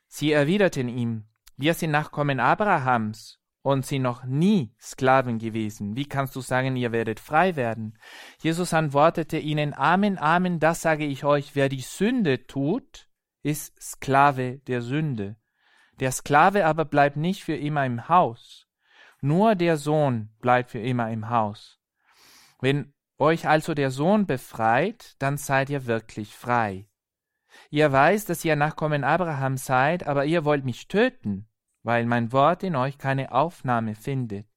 Sie 0.07 0.32
erwiderten 0.32 0.88
ihm, 0.88 1.24
wir 1.57 1.74
sind 1.74 1.90
Nachkommen 1.90 2.40
Abrahams 2.40 3.40
und 3.64 3.86
sind 3.86 4.02
noch 4.02 4.24
nie 4.24 4.74
Sklaven 4.78 5.38
gewesen. 5.38 5.96
Wie 5.96 6.04
kannst 6.04 6.36
du 6.36 6.42
sagen, 6.42 6.76
ihr 6.76 6.92
werdet 6.92 7.18
frei 7.18 7.56
werden? 7.56 7.98
Jesus 8.42 8.74
antwortete 8.74 9.38
ihnen, 9.38 9.72
Amen, 9.72 10.18
Amen, 10.18 10.60
das 10.60 10.82
sage 10.82 11.06
ich 11.06 11.24
euch, 11.24 11.54
wer 11.56 11.70
die 11.70 11.80
Sünde 11.80 12.46
tut, 12.46 13.08
ist 13.42 13.82
Sklave 13.82 14.58
der 14.66 14.82
Sünde. 14.82 15.36
Der 15.98 16.12
Sklave 16.12 16.66
aber 16.66 16.84
bleibt 16.84 17.16
nicht 17.16 17.42
für 17.42 17.56
immer 17.56 17.86
im 17.86 18.06
Haus. 18.10 18.68
Nur 19.22 19.54
der 19.54 19.78
Sohn 19.78 20.28
bleibt 20.40 20.70
für 20.70 20.80
immer 20.80 21.10
im 21.10 21.30
Haus. 21.30 21.80
Wenn 22.60 22.92
euch 23.16 23.48
also 23.48 23.72
der 23.72 23.90
Sohn 23.90 24.26
befreit, 24.26 25.14
dann 25.20 25.38
seid 25.38 25.70
ihr 25.70 25.86
wirklich 25.86 26.34
frei. 26.34 26.86
Ihr 27.70 27.90
weiß, 27.90 28.26
dass 28.26 28.44
ihr 28.44 28.56
Nachkommen 28.56 29.04
Abraham 29.04 29.56
seid, 29.56 30.06
aber 30.06 30.26
ihr 30.26 30.44
wollt 30.44 30.66
mich 30.66 30.86
töten 30.86 31.48
weil 31.85 32.07
mein 32.07 32.32
Wort 32.32 32.64
in 32.64 32.74
euch 32.74 32.99
keine 32.99 33.30
Aufnahme 33.30 33.95
findet. 33.95 34.49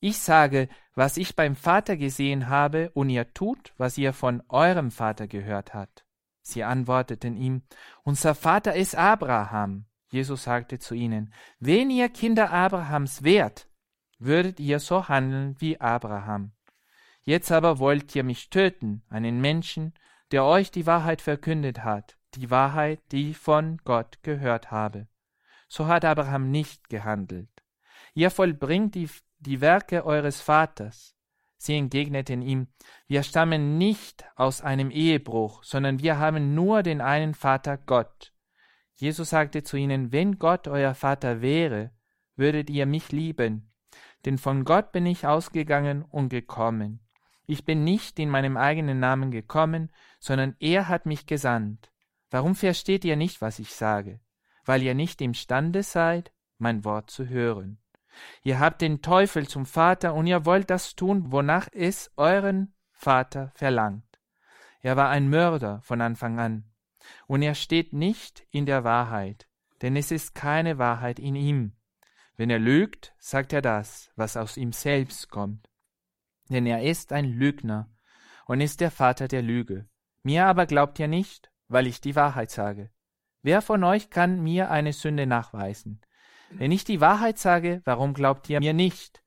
Ich 0.00 0.18
sage, 0.18 0.68
was 0.94 1.16
ich 1.16 1.36
beim 1.36 1.54
Vater 1.54 1.96
gesehen 1.96 2.48
habe, 2.48 2.90
und 2.94 3.08
ihr 3.08 3.32
tut, 3.32 3.72
was 3.78 3.96
ihr 3.96 4.12
von 4.12 4.42
eurem 4.48 4.90
Vater 4.90 5.28
gehört 5.28 5.72
habt. 5.72 6.04
Sie 6.42 6.64
antworteten 6.64 7.36
ihm, 7.36 7.62
Unser 8.02 8.34
Vater 8.34 8.74
ist 8.74 8.96
Abraham. 8.96 9.86
Jesus 10.10 10.42
sagte 10.42 10.80
zu 10.80 10.94
ihnen, 10.94 11.32
Wenn 11.60 11.88
ihr 11.88 12.08
Kinder 12.08 12.50
Abrahams 12.50 13.22
wärt, 13.22 13.68
würdet 14.18 14.58
ihr 14.58 14.80
so 14.80 15.08
handeln 15.08 15.54
wie 15.60 15.80
Abraham. 15.80 16.52
Jetzt 17.22 17.52
aber 17.52 17.78
wollt 17.78 18.14
ihr 18.16 18.24
mich 18.24 18.50
töten, 18.50 19.04
einen 19.08 19.40
Menschen, 19.40 19.94
der 20.32 20.44
euch 20.44 20.72
die 20.72 20.86
Wahrheit 20.86 21.22
verkündet 21.22 21.84
hat, 21.84 22.18
die 22.34 22.50
Wahrheit, 22.50 23.00
die 23.12 23.30
ich 23.30 23.38
von 23.38 23.78
Gott 23.84 24.18
gehört 24.24 24.72
habe 24.72 25.06
so 25.72 25.86
hat 25.86 26.04
Abraham 26.04 26.50
nicht 26.50 26.90
gehandelt. 26.90 27.48
Ihr 28.12 28.30
vollbringt 28.30 28.94
die, 28.94 29.08
die 29.38 29.62
Werke 29.62 30.04
eures 30.04 30.38
Vaters. 30.38 31.16
Sie 31.56 31.74
entgegneten 31.74 32.42
ihm, 32.42 32.66
wir 33.06 33.22
stammen 33.22 33.78
nicht 33.78 34.26
aus 34.36 34.60
einem 34.60 34.90
Ehebruch, 34.90 35.64
sondern 35.64 36.02
wir 36.02 36.18
haben 36.18 36.54
nur 36.54 36.82
den 36.82 37.00
einen 37.00 37.32
Vater 37.32 37.78
Gott. 37.78 38.34
Jesus 38.96 39.30
sagte 39.30 39.62
zu 39.62 39.78
ihnen, 39.78 40.12
wenn 40.12 40.38
Gott 40.38 40.68
euer 40.68 40.94
Vater 40.94 41.40
wäre, 41.40 41.90
würdet 42.36 42.68
ihr 42.68 42.84
mich 42.84 43.10
lieben, 43.10 43.72
denn 44.26 44.36
von 44.36 44.66
Gott 44.66 44.92
bin 44.92 45.06
ich 45.06 45.26
ausgegangen 45.26 46.02
und 46.02 46.28
gekommen. 46.28 47.00
Ich 47.46 47.64
bin 47.64 47.82
nicht 47.82 48.18
in 48.18 48.28
meinem 48.28 48.58
eigenen 48.58 49.00
Namen 49.00 49.30
gekommen, 49.30 49.90
sondern 50.20 50.54
er 50.60 50.88
hat 50.88 51.06
mich 51.06 51.24
gesandt. 51.24 51.90
Warum 52.30 52.56
versteht 52.56 53.06
ihr 53.06 53.16
nicht, 53.16 53.40
was 53.40 53.58
ich 53.58 53.72
sage? 53.74 54.20
Weil 54.64 54.82
ihr 54.82 54.94
nicht 54.94 55.20
imstande 55.20 55.82
seid, 55.82 56.32
mein 56.58 56.84
Wort 56.84 57.10
zu 57.10 57.28
hören. 57.28 57.78
Ihr 58.42 58.60
habt 58.60 58.82
den 58.82 59.02
Teufel 59.02 59.48
zum 59.48 59.66
Vater 59.66 60.14
und 60.14 60.26
ihr 60.26 60.44
wollt 60.44 60.70
das 60.70 60.94
tun, 60.94 61.32
wonach 61.32 61.68
es 61.72 62.10
euren 62.16 62.74
Vater 62.92 63.50
verlangt. 63.54 64.20
Er 64.80 64.96
war 64.96 65.08
ein 65.08 65.28
Mörder 65.28 65.80
von 65.82 66.00
Anfang 66.00 66.38
an, 66.38 66.64
und 67.26 67.42
er 67.42 67.54
steht 67.54 67.92
nicht 67.92 68.46
in 68.50 68.66
der 68.66 68.84
Wahrheit, 68.84 69.48
denn 69.80 69.96
es 69.96 70.10
ist 70.10 70.34
keine 70.34 70.78
Wahrheit 70.78 71.18
in 71.18 71.34
ihm. 71.34 71.76
Wenn 72.36 72.50
er 72.50 72.58
lügt, 72.58 73.14
sagt 73.18 73.52
er 73.52 73.62
das, 73.62 74.10
was 74.16 74.36
aus 74.36 74.56
ihm 74.56 74.72
selbst 74.72 75.30
kommt. 75.30 75.68
Denn 76.48 76.66
er 76.66 76.82
ist 76.82 77.12
ein 77.12 77.24
Lügner 77.24 77.90
und 78.46 78.60
ist 78.60 78.80
der 78.80 78.90
Vater 78.90 79.28
der 79.28 79.42
Lüge. 79.42 79.88
Mir 80.22 80.46
aber 80.46 80.66
glaubt 80.66 80.98
ihr 80.98 81.08
nicht, 81.08 81.50
weil 81.68 81.86
ich 81.86 82.00
die 82.00 82.16
Wahrheit 82.16 82.50
sage. 82.50 82.90
Wer 83.42 83.60
von 83.60 83.82
euch 83.82 84.08
kann 84.08 84.40
mir 84.40 84.70
eine 84.70 84.92
Sünde 84.92 85.26
nachweisen? 85.26 86.00
Wenn 86.50 86.70
ich 86.70 86.84
die 86.84 87.00
Wahrheit 87.00 87.38
sage, 87.38 87.82
warum 87.84 88.14
glaubt 88.14 88.48
ihr 88.48 88.60
mir 88.60 88.72
nicht? 88.72 89.24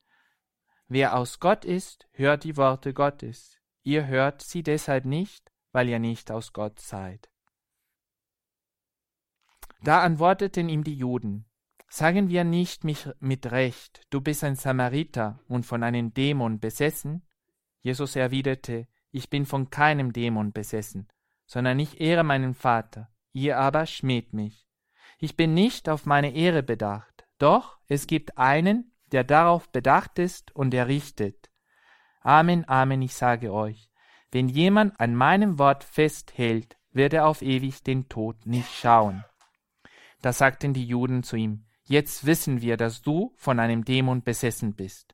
Wer 0.87 1.17
aus 1.17 1.39
Gott 1.39 1.65
ist, 1.65 2.07
hört 2.13 2.45
die 2.45 2.55
Worte 2.55 2.93
Gottes. 2.93 3.59
Ihr 3.83 4.07
hört 4.07 4.41
sie 4.41 4.63
deshalb 4.63 5.05
nicht, 5.05 5.51
weil 5.71 5.89
ihr 5.89 5.99
nicht 5.99 6.31
aus 6.31 6.53
Gott 6.53 6.79
seid. 6.79 7.29
Da 9.81 10.01
antworteten 10.01 10.69
ihm 10.69 10.83
die 10.83 10.95
Juden, 10.95 11.45
Sagen 11.87 12.29
wir 12.29 12.43
nicht 12.43 12.83
mich 12.83 13.07
mit 13.19 13.51
Recht, 13.51 14.01
du 14.09 14.19
bist 14.19 14.43
ein 14.43 14.55
Samariter 14.55 15.39
und 15.47 15.65
von 15.65 15.83
einem 15.83 16.13
Dämon 16.13 16.59
besessen? 16.59 17.25
Jesus 17.81 18.15
erwiderte, 18.15 18.87
Ich 19.11 19.29
bin 19.29 19.45
von 19.45 19.69
keinem 19.69 20.11
Dämon 20.11 20.51
besessen, 20.51 21.07
sondern 21.45 21.79
ich 21.79 22.01
ehre 22.01 22.23
meinen 22.23 22.53
Vater 22.53 23.14
ihr 23.35 23.57
aber 23.57 23.85
schmäht 23.85 24.33
mich. 24.33 24.67
Ich 25.19 25.35
bin 25.35 25.53
nicht 25.53 25.89
auf 25.89 26.05
meine 26.05 26.33
Ehre 26.33 26.63
bedacht, 26.63 27.25
doch 27.37 27.77
es 27.87 28.07
gibt 28.07 28.37
einen, 28.37 28.91
der 29.11 29.23
darauf 29.23 29.69
bedacht 29.71 30.17
ist 30.19 30.55
und 30.55 30.71
der 30.71 30.87
richtet. 30.87 31.49
Amen, 32.21 32.67
Amen, 32.67 33.01
ich 33.01 33.13
sage 33.13 33.53
euch, 33.53 33.89
wenn 34.31 34.49
jemand 34.49 34.99
an 34.99 35.15
meinem 35.15 35.59
Wort 35.59 35.83
festhält, 35.83 36.77
wird 36.91 37.13
er 37.13 37.27
auf 37.27 37.41
ewig 37.41 37.83
den 37.83 38.09
Tod 38.09 38.45
nicht 38.45 38.73
schauen. 38.73 39.23
Da 40.21 40.33
sagten 40.33 40.73
die 40.73 40.85
Juden 40.85 41.23
zu 41.23 41.35
ihm, 41.35 41.65
Jetzt 41.87 42.25
wissen 42.25 42.61
wir, 42.61 42.77
dass 42.77 43.03
du 43.03 43.33
von 43.35 43.59
einem 43.59 43.85
Dämon 43.85 44.23
besessen 44.23 44.73
bist. 44.73 45.13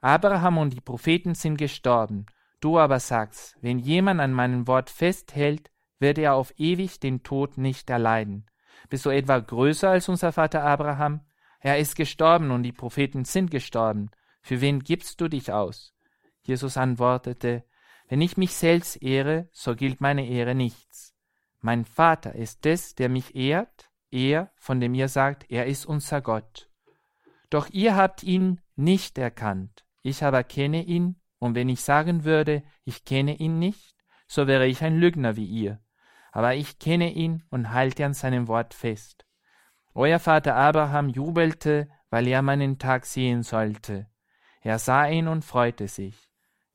Abraham 0.00 0.58
und 0.58 0.72
die 0.72 0.80
Propheten 0.80 1.34
sind 1.34 1.56
gestorben, 1.56 2.26
du 2.60 2.78
aber 2.78 3.00
sagst, 3.00 3.56
wenn 3.62 3.80
jemand 3.80 4.20
an 4.20 4.32
meinem 4.32 4.68
Wort 4.68 4.90
festhält, 4.90 5.72
wird 5.98 6.18
er 6.18 6.34
auf 6.34 6.52
ewig 6.56 7.00
den 7.00 7.22
Tod 7.22 7.58
nicht 7.58 7.90
erleiden. 7.90 8.46
Bist 8.88 9.06
du 9.06 9.10
etwa 9.10 9.38
größer 9.38 9.90
als 9.90 10.08
unser 10.08 10.32
Vater 10.32 10.62
Abraham? 10.62 11.20
Er 11.60 11.78
ist 11.78 11.96
gestorben 11.96 12.50
und 12.50 12.62
die 12.62 12.72
Propheten 12.72 13.24
sind 13.24 13.50
gestorben. 13.50 14.10
Für 14.42 14.60
wen 14.60 14.80
gibst 14.80 15.20
du 15.20 15.28
dich 15.28 15.52
aus? 15.52 15.94
Jesus 16.42 16.76
antwortete, 16.76 17.64
wenn 18.08 18.20
ich 18.20 18.36
mich 18.36 18.54
selbst 18.54 19.02
ehre, 19.02 19.48
so 19.52 19.74
gilt 19.74 20.00
meine 20.00 20.28
Ehre 20.28 20.54
nichts. 20.54 21.14
Mein 21.60 21.86
Vater 21.86 22.34
ist 22.34 22.66
es, 22.66 22.94
der 22.94 23.08
mich 23.08 23.34
ehrt, 23.34 23.90
er, 24.10 24.52
von 24.56 24.80
dem 24.80 24.92
ihr 24.92 25.08
sagt, 25.08 25.50
er 25.50 25.64
ist 25.64 25.86
unser 25.86 26.20
Gott. 26.20 26.68
Doch 27.48 27.70
ihr 27.70 27.96
habt 27.96 28.22
ihn 28.22 28.60
nicht 28.76 29.16
erkannt, 29.16 29.86
ich 30.02 30.22
aber 30.22 30.44
kenne 30.44 30.82
ihn, 30.84 31.16
und 31.38 31.54
wenn 31.54 31.70
ich 31.70 31.80
sagen 31.80 32.24
würde, 32.24 32.62
ich 32.84 33.04
kenne 33.04 33.36
ihn 33.36 33.58
nicht, 33.58 33.96
so 34.26 34.46
wäre 34.46 34.66
ich 34.66 34.82
ein 34.82 34.98
Lügner 34.98 35.36
wie 35.36 35.46
ihr 35.46 35.83
aber 36.34 36.56
ich 36.56 36.80
kenne 36.80 37.12
ihn 37.12 37.44
und 37.50 37.70
halte 37.70 38.04
an 38.04 38.12
seinem 38.12 38.48
Wort 38.48 38.74
fest. 38.74 39.24
Euer 39.94 40.18
Vater 40.18 40.56
Abraham 40.56 41.08
jubelte, 41.08 41.88
weil 42.10 42.26
er 42.26 42.42
meinen 42.42 42.80
Tag 42.80 43.06
sehen 43.06 43.44
sollte. 43.44 44.08
Er 44.60 44.80
sah 44.80 45.06
ihn 45.06 45.28
und 45.28 45.44
freute 45.44 45.86
sich. 45.86 46.28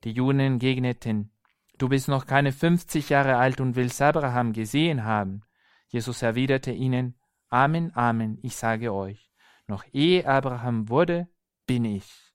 Die 0.05 0.13
Juden 0.13 0.39
entgegneten, 0.39 1.33
Du 1.77 1.87
bist 1.87 2.09
noch 2.09 2.25
keine 2.25 2.51
fünfzig 2.51 3.09
Jahre 3.09 3.37
alt 3.37 3.61
und 3.61 3.75
willst 3.75 4.01
Abraham 4.01 4.51
gesehen 4.51 5.05
haben. 5.05 5.43
Jesus 5.87 6.21
erwiderte 6.21 6.71
ihnen, 6.71 7.17
Amen, 7.49 7.95
Amen, 7.95 8.37
ich 8.41 8.55
sage 8.55 8.93
euch, 8.93 9.31
noch 9.65 9.85
ehe 9.93 10.27
Abraham 10.27 10.89
wurde, 10.89 11.27
bin 11.65 11.85
ich. 11.85 12.33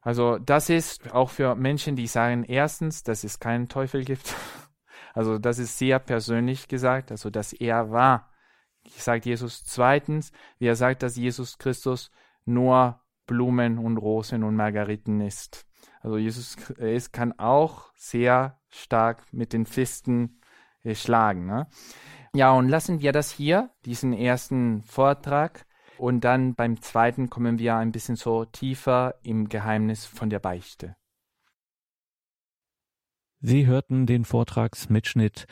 Also 0.00 0.38
das 0.38 0.70
ist 0.70 1.12
auch 1.12 1.30
für 1.30 1.54
Menschen, 1.54 1.96
die 1.96 2.06
sagen, 2.06 2.44
erstens, 2.44 3.02
dass 3.02 3.24
es 3.24 3.38
keinen 3.38 3.68
Teufel 3.68 4.04
gibt. 4.04 4.34
Also 5.14 5.38
das 5.38 5.58
ist 5.58 5.78
sehr 5.78 6.00
persönlich 6.00 6.68
gesagt, 6.68 7.10
also 7.12 7.30
dass 7.30 7.52
er 7.52 7.90
war, 7.90 8.30
sagt 8.86 9.24
Jesus. 9.24 9.64
Zweitens, 9.64 10.32
wie 10.58 10.66
er 10.66 10.76
sagt, 10.76 11.02
dass 11.02 11.16
Jesus 11.16 11.56
Christus 11.56 12.10
nur 12.44 13.00
Blumen 13.26 13.78
und 13.78 13.96
Rosen 13.96 14.44
und 14.44 14.56
Margariten 14.56 15.20
ist. 15.20 15.66
Also 16.00 16.18
Jesus 16.18 16.56
es 16.78 17.12
kann 17.12 17.38
auch 17.38 17.92
sehr 17.96 18.58
stark 18.68 19.24
mit 19.32 19.52
den 19.52 19.64
Fisten 19.64 20.40
äh, 20.82 20.94
schlagen. 20.94 21.46
Ne? 21.46 21.68
Ja, 22.34 22.52
und 22.52 22.68
lassen 22.68 23.00
wir 23.00 23.12
das 23.12 23.30
hier, 23.30 23.70
diesen 23.84 24.12
ersten 24.12 24.82
Vortrag. 24.82 25.64
Und 25.96 26.24
dann 26.24 26.54
beim 26.54 26.82
zweiten 26.82 27.30
kommen 27.30 27.58
wir 27.58 27.76
ein 27.76 27.92
bisschen 27.92 28.16
so 28.16 28.44
tiefer 28.44 29.14
im 29.22 29.48
Geheimnis 29.48 30.04
von 30.04 30.28
der 30.28 30.40
Beichte. 30.40 30.96
Sie 33.46 33.66
hörten 33.66 34.06
den 34.06 34.24
Vortragsmitschnitt 34.24 35.46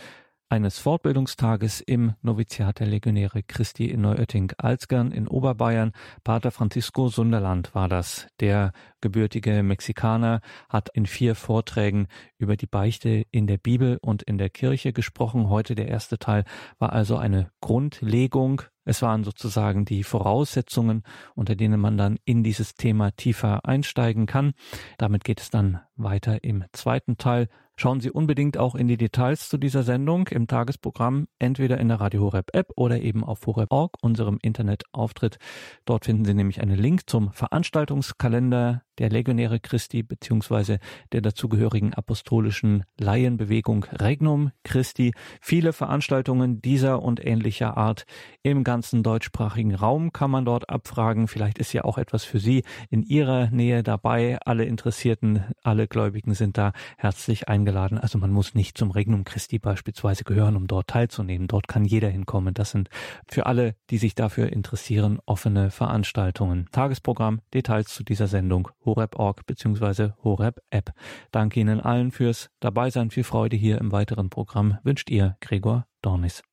eines 0.49 0.78
Fortbildungstages 0.78 1.82
im 1.82 2.14
Noviziat 2.22 2.80
der 2.80 2.86
Legionäre 2.86 3.43
Christi 3.43 3.84
in 3.84 4.01
Neuötting-Alzgern 4.01 5.12
in 5.12 5.28
Oberbayern. 5.28 5.93
Pater 6.24 6.53
Francisco 6.53 7.09
Sunderland 7.09 7.74
war 7.74 7.90
das. 7.90 8.28
Der 8.40 8.72
gebürtige 9.03 9.62
Mexikaner 9.62 10.40
hat 10.70 10.88
in 10.95 11.05
vier 11.05 11.34
Vorträgen 11.34 12.07
über 12.38 12.57
die 12.57 12.66
Beichte 12.66 13.26
in 13.30 13.47
der 13.47 13.59
Bibel 13.59 13.99
und 14.01 14.22
in 14.22 14.38
der 14.38 14.49
Kirche 14.49 14.95
gesprochen. 14.95 15.51
Heute 15.51 15.74
der 15.74 15.88
erste 15.88 16.18
Teil 16.18 16.45
war 16.78 16.95
also 16.95 17.18
eine 17.18 17.51
Grundlegung 17.61 18.62
es 18.84 19.01
waren 19.03 19.22
sozusagen 19.22 19.84
die 19.84 20.03
Voraussetzungen, 20.03 21.05
unter 21.34 21.55
denen 21.55 21.80
man 21.80 21.97
dann 21.97 22.18
in 22.24 22.43
dieses 22.43 22.74
Thema 22.74 23.12
tiefer 23.12 23.64
einsteigen 23.64 24.26
kann. 24.26 24.55
Damit 24.99 25.24
geht 25.24 25.40
es 25.40 25.51
dann 25.51 25.80
weiter 25.97 26.43
im 26.43 26.64
zweiten 26.72 27.16
Teil. 27.16 27.49
Schauen 27.83 27.99
Sie 27.99 28.12
unbedingt 28.12 28.59
auch 28.59 28.76
in 28.76 28.87
die 28.87 28.97
Details 28.97 29.49
zu 29.49 29.59
dieser 29.59 29.83
Sendung 29.83 30.28
im 30.28 30.47
Tagesprogramm, 30.47 31.26
entweder 31.41 31.78
in 31.78 31.89
der 31.89 32.01
Radio 32.01 32.20
Horeb 32.20 32.51
App 32.53 32.70
oder 32.76 33.01
eben 33.01 33.24
auf 33.24 33.45
horeb.org, 33.45 33.97
unserem 34.01 34.39
Internetauftritt. 34.41 35.39
Dort 35.85 36.05
finden 36.05 36.24
Sie 36.24 36.33
nämlich 36.33 36.61
einen 36.61 36.78
Link 36.78 37.11
zum 37.11 37.33
Veranstaltungskalender 37.33 38.83
der 38.99 39.11
Legionäre 39.11 39.59
Christi 39.59 40.03
beziehungsweise 40.03 40.78
der 41.12 41.22
dazugehörigen 41.22 41.95
apostolischen 41.95 42.85
Laienbewegung 42.99 43.85
Regnum 43.85 44.53
Christi. 44.64 45.12
Viele 45.41 45.72
Veranstaltungen 45.72 46.61
dieser 46.61 47.03
und 47.03 47.24
ähnlicher 47.24 47.76
Art 47.76 48.05
im 48.43 48.64
ganzen 48.64 49.03
deutschsprachigen 49.03 49.74
Raum 49.74 50.12
kann 50.12 50.30
man 50.30 50.45
dort 50.45 50.68
abfragen. 50.68 51.26
Vielleicht 51.26 51.59
ist 51.59 51.72
ja 51.72 51.85
auch 51.85 51.99
etwas 51.99 52.24
für 52.24 52.39
Sie 52.39 52.64
in 52.91 53.03
Ihrer 53.03 53.51
Nähe 53.51 53.83
dabei. 53.83 54.39
Alle 54.45 54.64
Interessierten, 54.64 55.45
alle 55.62 55.89
Gläubigen 55.89 56.35
sind 56.35 56.59
da 56.59 56.72
herzlich 56.97 57.49
eingeladen. 57.73 57.99
Also 57.99 58.18
man 58.18 58.31
muss 58.31 58.55
nicht 58.55 58.77
zum 58.77 58.91
Regnum 58.91 59.25
Christi 59.25 59.59
beispielsweise 59.59 60.25
gehören, 60.25 60.57
um 60.57 60.66
dort 60.66 60.89
teilzunehmen. 60.89 61.49
Dort 61.49 61.68
kann 61.68 61.85
jeder 61.85 62.09
hinkommen. 62.09 62.55
Das 62.55 62.70
sind 62.70 62.89
für 63.27 63.47
alle, 63.47 63.75
die 63.91 63.99
sich 63.99 64.14
dafür 64.14 64.53
interessieren, 64.53 65.18
offene 65.27 65.70
Veranstaltungen. 65.70 66.68
Tagesprogramm, 66.73 67.41
Details 67.55 67.89
zu 67.89 68.05
dieser 68.05 68.27
Sendung 68.27 68.68
horeb.org 68.85 69.47
bzw. 69.47 70.11
Horeb-App. 70.23 70.93
Danke 71.31 71.61
Ihnen 71.61 71.81
allen 71.81 72.11
fürs 72.11 72.51
Dabeisein. 72.61 73.11
Viel 73.11 73.25
Freude 73.25 73.57
hier 73.57 73.79
im 73.79 73.93
weiteren 73.93 74.31
Programm 74.31 74.79
wünscht 74.83 75.11
Ihr 75.11 75.37
Gregor 75.41 75.87
Dornis. 76.03 76.43